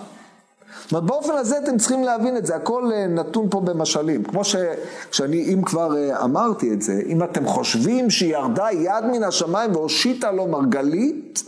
[0.83, 4.25] זאת אומרת, באופן הזה אתם צריכים להבין את זה, הכל אה, נתון פה במשלים.
[4.25, 9.73] כמו שכשאני, אם כבר אה, אמרתי את זה, אם אתם חושבים שירדה יד מן השמיים
[9.75, 11.43] והושיטה לו מרגלית,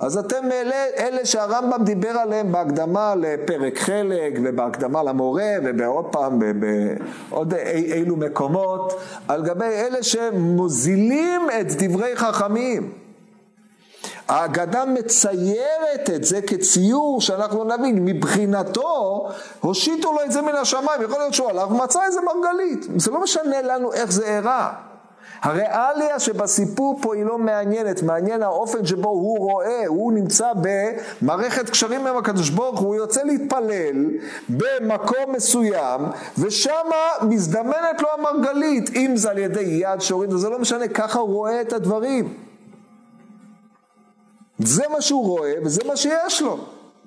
[0.00, 6.38] אז אתם אלה, אלה שהרמב"ם דיבר עליהם בהקדמה לפרק חלק ובהקדמה למורה ובעוד פעם
[7.30, 13.05] בעוד אי, אילו מקומות, על גבי אלה שמוזילים את דברי חכמים.
[14.28, 19.28] ההגדה מציירת את זה כציור שאנחנו נבין, מבחינתו
[19.60, 23.22] הושיטו לו את זה מן השמיים, יכול להיות שהוא הלך ומצא איזה מרגלית, זה לא
[23.22, 24.70] משנה לנו איך זה אירע.
[25.42, 30.52] הריאליה שבסיפור פה היא לא מעניינת, מעניין האופן שבו הוא רואה, הוא נמצא
[31.22, 34.06] במערכת קשרים עם הקדוש ברוך הוא, יוצא להתפלל
[34.48, 36.00] במקום מסוים,
[36.38, 36.86] ושם
[37.22, 41.60] מזדמנת לו המרגלית, אם זה על ידי יד שהוריד, זה לא משנה, ככה הוא רואה
[41.60, 42.45] את הדברים.
[44.58, 46.58] זה מה שהוא רואה וזה מה שיש לו.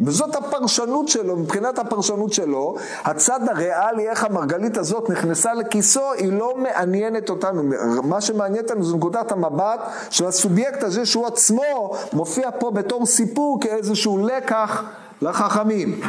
[0.02, 6.58] וזאת הפרשנות שלו, מבחינת הפרשנות שלו, הצד הריאלי, איך המרגלית הזאת נכנסה לכיסו, היא לא
[6.58, 7.64] מעניינת אותנו.
[8.04, 9.80] מה שמעניין אותנו זה נקודת המבט
[10.10, 14.84] של הסובייקט הזה, שהוא עצמו מופיע פה בתור סיפור, כאיזשהו לקח
[15.22, 16.02] לחכמים.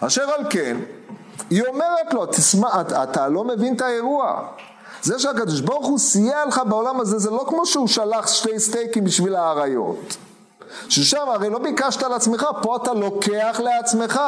[0.00, 0.76] אשר על כן,
[1.50, 4.48] היא אומרת לו, תשמע, אתה, לא מבין את האירוע.
[5.02, 9.04] זה שהקדוש ברוך הוא סייע לך בעולם הזה, זה לא כמו שהוא שלח שתי סטייקים
[9.04, 10.16] בשביל האריות.
[10.88, 14.20] ששם הרי לא ביקשת לעצמך, פה אתה לוקח לעצמך.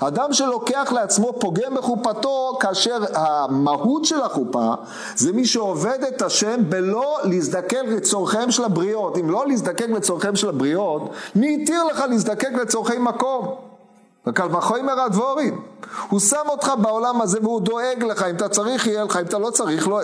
[0.00, 4.74] אדם שלוקח לעצמו פוגם בחופתו, כאשר המהות של החופה
[5.16, 9.18] זה מי שעובד את השם בלא להזדקק לצורכיהם של הבריות.
[9.18, 13.69] אם לא להזדקק לצורכיהם של הבריות, מי התיר לך להזדקק לצורכי מקום?
[14.26, 15.60] וקל וחומר הדבורים.
[16.08, 19.38] הוא שם אותך בעולם הזה והוא דואג לך, אם אתה צריך יהיה לך, אם אתה
[19.38, 20.00] לא צריך, לא,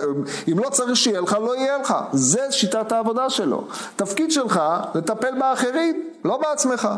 [0.51, 1.93] אם לא צריך שיהיה לך, לא יהיה לך.
[2.13, 3.63] זה שיטת העבודה שלו.
[3.95, 4.61] תפקיד שלך
[4.95, 6.89] לטפל באחרים, לא בעצמך.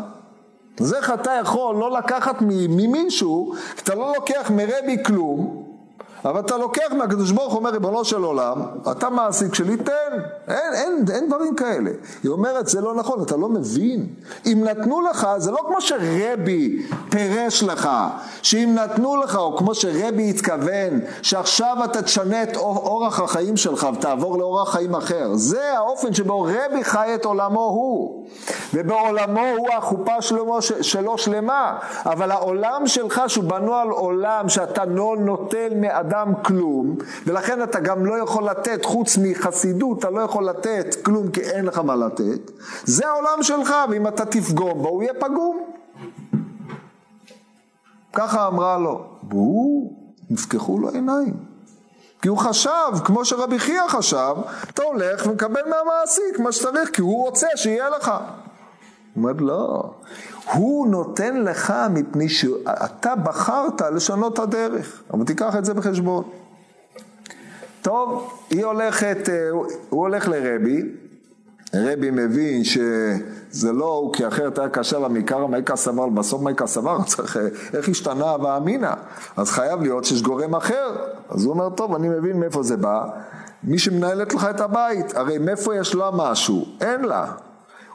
[0.78, 5.69] זה איך אתה יכול לא לקחת ממישהו, אתה לא לוקח מרבי כלום,
[6.24, 9.92] אבל אתה לוקח מהקדוש ברוך הוא אומר ריבונו של עולם, אתה מעסיק שלי, תן.
[10.48, 11.90] אין, אין, אין דברים כאלה.
[12.22, 14.06] היא אומרת, זה לא נכון, אתה לא מבין.
[14.46, 17.88] אם נתנו לך, זה לא כמו שרבי פירש לך,
[18.42, 24.38] שאם נתנו לך, או כמו שרבי התכוון, שעכשיו אתה תשנה את אורח החיים שלך ותעבור
[24.38, 25.28] לאורח חיים אחר.
[25.34, 28.26] זה האופן שבו רבי חי את עולמו הוא.
[28.74, 31.78] ובעולמו הוא החופה שלו, שלו שלמה.
[32.06, 36.96] אבל העולם שלך, שהוא בנוי על עולם שאתה לא נוטל מאדם, לאדם כלום,
[37.26, 41.64] ולכן אתה גם לא יכול לתת, חוץ מחסידות, אתה לא יכול לתת כלום כי אין
[41.64, 42.50] לך מה לתת.
[42.84, 45.64] זה העולם שלך, ואם אתה תפגום בו, הוא יהיה פגום.
[48.12, 49.96] ככה אמרה לו, והוא,
[50.30, 51.34] נפקחו לו עיניים.
[52.22, 54.34] כי הוא חשב, כמו שרבי חייא חשב,
[54.70, 58.08] אתה הולך ומקבל מהמעסיק מה שצריך, כי הוא רוצה שיהיה לך.
[58.08, 58.16] הוא
[59.16, 59.90] אומר, לא,
[60.52, 66.24] הוא נותן לך מפני שאתה בחרת לשנות את הדרך, אבל תיקח את זה בחשבון.
[67.82, 70.82] טוב, היא הולכת, אה, הוא הולך לרבי,
[71.74, 76.66] רבי מבין שזה לא הוא, כי אחרת היה קשה לה מעיקר מייקה סבר, בסוף מייקה
[76.66, 78.94] סבר, צריך, אה, איך השתנה ואמינא,
[79.36, 80.96] אז חייב להיות שיש גורם אחר.
[81.28, 83.04] אז הוא אומר, טוב, אני מבין מאיפה זה בא,
[83.64, 86.64] מי שמנהלת לך את הבית, הרי מאיפה יש לה משהו?
[86.80, 87.32] אין לה.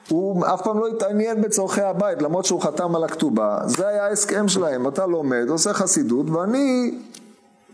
[0.10, 4.47] הוא אף פעם לא התעניין בצורכי הבית, למרות שהוא חתם על הכתובה, זה היה ההסכם
[4.47, 6.97] שלהם, אתה לומד, עושה חסידות, ואני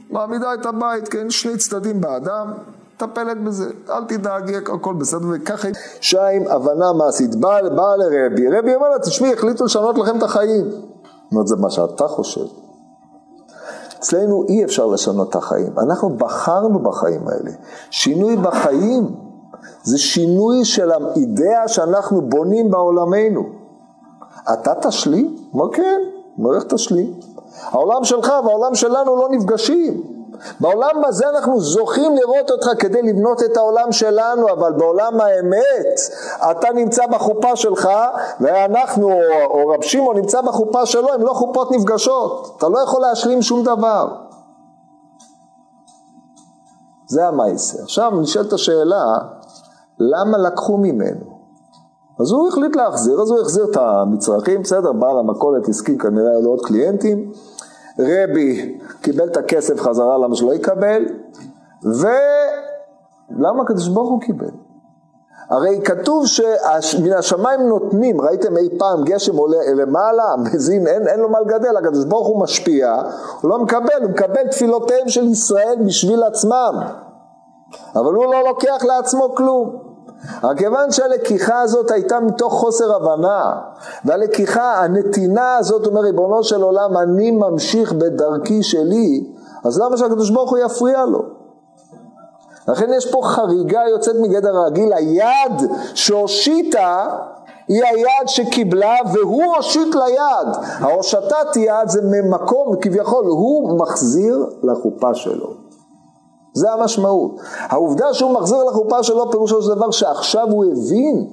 [0.09, 2.53] מעמידה את הבית, כן, שני צדדים באדם,
[2.95, 5.67] מטפלת בזה, אל תדאגי, הכל בסדר, וככה
[6.01, 10.65] שיים הבנה מעשית, באה בא לרבי, רבי אומר לה, תשמעי, החליטו לשנות לכם את החיים.
[11.31, 12.45] אומרת, זה מה שאתה חושב.
[13.99, 17.51] אצלנו אי אפשר לשנות את החיים, אנחנו בחרנו בחיים האלה.
[17.89, 19.15] שינוי בחיים
[19.83, 23.43] זה שינוי של האידאה שאנחנו בונים בעולמנו.
[24.53, 25.37] אתה תשלים?
[25.53, 25.99] מה כן?
[26.37, 27.19] אומר איך תשלים?
[27.63, 30.21] העולם שלך והעולם שלנו לא נפגשים.
[30.59, 35.99] בעולם הזה אנחנו זוכים לראות אותך כדי לבנות את העולם שלנו, אבל בעולם האמת
[36.51, 37.89] אתה נמצא בחופה שלך
[38.39, 39.11] ואנחנו,
[39.45, 42.55] או רב שמעון נמצא בחופה שלו, הם לא חופות נפגשות.
[42.57, 44.07] אתה לא יכול להשלים שום דבר.
[47.07, 47.83] זה המעשה.
[47.83, 49.03] עכשיו נשאלת השאלה,
[50.01, 51.41] למה לקחו ממנו?
[52.19, 56.61] אז הוא החליט להחזיר, אז הוא החזיר את המצרכים, בסדר, בעל המכולת הסכים כנראה לעוד
[56.61, 57.31] קליינטים,
[57.99, 61.05] רבי קיבל את הכסף חזרה למה שלא יקבל,
[61.83, 64.51] ולמה הקדוש ברוך הוא קיבל?
[65.49, 71.29] הרי כתוב שמן השמיים נותנים, ראיתם אי פעם גשם עולה למעלה, מזין, אין, אין לו
[71.29, 73.01] מה לגדל, הקדוש ברוך הוא משפיע,
[73.41, 76.73] הוא לא מקבל, הוא מקבל תפילותיהם של ישראל בשביל עצמם,
[77.95, 79.90] אבל הוא לא לוקח לעצמו כלום.
[80.43, 83.55] רק כיוון שהלקיחה הזאת הייתה מתוך חוסר הבנה,
[84.05, 89.23] והלקיחה, הנתינה הזאת, אומר ריבונו של עולם, אני ממשיך בדרכי שלי,
[89.63, 91.21] אז למה שהקדוש ברוך הוא יפריע לו?
[92.67, 97.07] לכן יש פה חריגה יוצאת מגדר הרגיל, היד שהושיטה
[97.67, 100.55] היא היד שקיבלה והוא הושיט ליד.
[100.79, 105.60] ההושטת יד זה ממקום כביכול, הוא מחזיר לחופה שלו.
[106.53, 107.31] זה המשמעות.
[107.59, 111.27] העובדה שהוא מחזיר לחופה שלו פירושו של דבר שעכשיו הוא הבין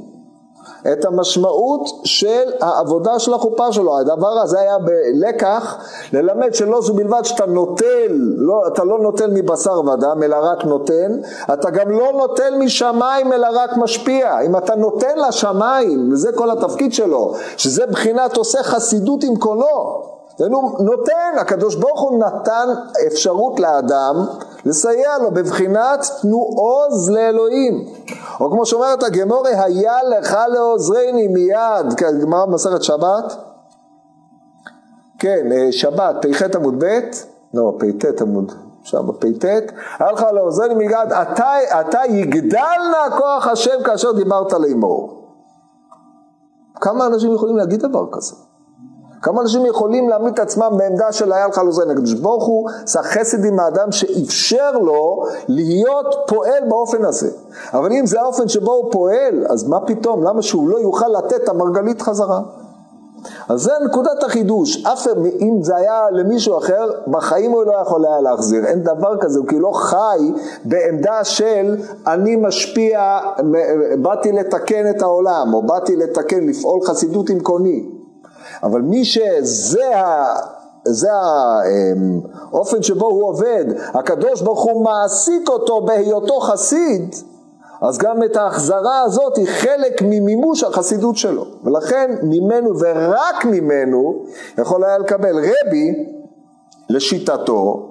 [0.93, 3.99] את המשמעות של העבודה של החופה שלו.
[3.99, 5.77] הדבר הזה היה בלקח
[6.13, 11.21] ללמד שלא זו בלבד שאתה נוטל, לא, אתה לא נוטל מבשר ודם אלא רק נותן,
[11.53, 14.41] אתה גם לא נוטל משמיים אלא רק משפיע.
[14.47, 20.18] אם אתה נותן לשמיים, וזה כל התפקיד שלו, שזה בחינת עושה חסידות עם קולו,
[20.81, 22.69] נותן, הקדוש ברוך הוא נתן
[23.07, 24.27] אפשרות לאדם
[24.65, 27.87] לסייע לו בבחינת תנו עוז לאלוהים.
[28.41, 33.37] או כמו שאומרת הגמורי, היה לך לעוזרני מיד, כן, גמרא במסכת שבת?
[35.19, 37.01] כן, אה, שבת, פ"ח עמוד ב',
[37.55, 39.45] לא, פ"ט עמוד, שם בפ"ט,
[39.99, 45.25] היה לך לעוזרני מיד, אתה, אתה יגדל נא כוח השם כאשר דיברת לאמור.
[46.75, 48.48] כמה אנשים יכולים להגיד דבר כזה?
[49.23, 53.03] כמה אנשים יכולים להעמיד את עצמם בעמדה של היה לך לזה הקדוש ברוך הוא עשה
[53.03, 57.31] חסד עם האדם שאפשר לו להיות פועל באופן הזה.
[57.75, 61.45] אבל אם זה האופן שבו הוא פועל, אז מה פתאום, למה שהוא לא יוכל לתת
[61.45, 62.41] את המרגלית חזרה?
[63.49, 65.07] אז זה נקודת החידוש, אף
[65.41, 69.47] אם זה היה למישהו אחר, בחיים הוא לא יכול היה להחזיר, אין דבר כזה, הוא
[69.47, 70.33] כאילו לא חי
[70.65, 73.19] בעמדה של אני משפיע,
[74.03, 77.98] באתי לתקן את העולם, או באתי לתקן, לפעול חסידות עם קוני.
[78.63, 80.35] אבל מי שזה ה...
[80.85, 81.09] זה
[82.53, 87.15] האופן שבו הוא עובד, הקדוש ברוך הוא מעסיק אותו בהיותו חסיד,
[87.83, 94.25] אז גם את ההחזרה הזאת היא חלק ממימוש החסידות שלו, ולכן ממנו ורק ממנו
[94.59, 95.37] יכול היה לקבל.
[95.39, 96.07] רבי
[96.91, 97.89] לשיטתו,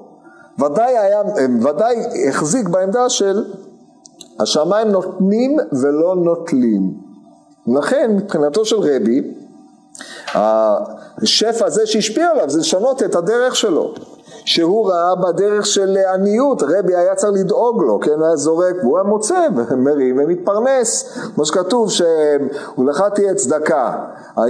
[0.60, 1.22] ודאי, היה,
[1.62, 1.96] ודאי
[2.30, 3.46] החזיק בעמדה של
[4.40, 6.94] השמיים נותנים ולא נוטלים,
[7.68, 9.34] ולכן מבחינתו של רבי
[10.34, 13.94] השפע הזה שהשפיע עליו זה לשנות את הדרך שלו.
[14.48, 19.08] שהוא ראה בדרך של עניות, רבי היה צריך לדאוג לו, כן, היה זורק, והוא היה
[19.08, 19.48] מוצא,
[19.78, 23.96] מרים ומתפרנס, כמו שכתוב שלך תהיה צדקה,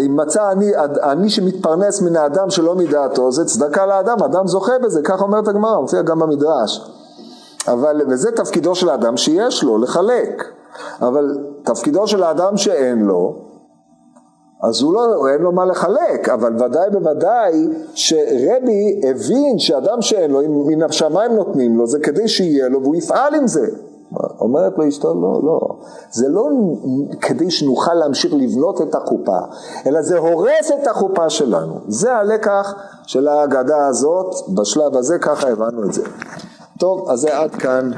[0.06, 0.72] אם מצא אני,
[1.04, 5.80] אני שמתפרנס מן האדם שלא מדעתו, זה צדקה לאדם, אדם זוכה בזה, כך אומרת הגמרא,
[5.80, 6.92] מופיע גם במדרש,
[7.68, 10.44] אבל, וזה תפקידו של האדם שיש לו, לחלק,
[11.02, 13.47] אבל תפקידו של האדם שאין לו,
[14.64, 20.40] אז הוא לא, אין לו מה לחלק, אבל ודאי בוודאי שרבי הבין שאדם שאין לו,
[20.66, 23.68] מן השמיים נותנים לו, זה כדי שיהיה לו והוא יפעל עם זה.
[24.40, 25.60] אומרת לו אשתו, לא, לא.
[26.12, 26.50] זה לא
[27.22, 29.38] כדי שנוכל להמשיך לבנות את החופה,
[29.86, 31.80] אלא זה הורס את החופה שלנו.
[31.88, 36.04] זה הלקח של ההגדה הזאת, בשלב הזה ככה הבנו את זה.
[36.80, 37.92] טוב, אז זה עד כאן.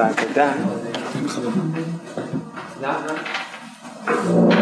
[0.00, 0.52] בעבודה.
[2.82, 4.59] למה?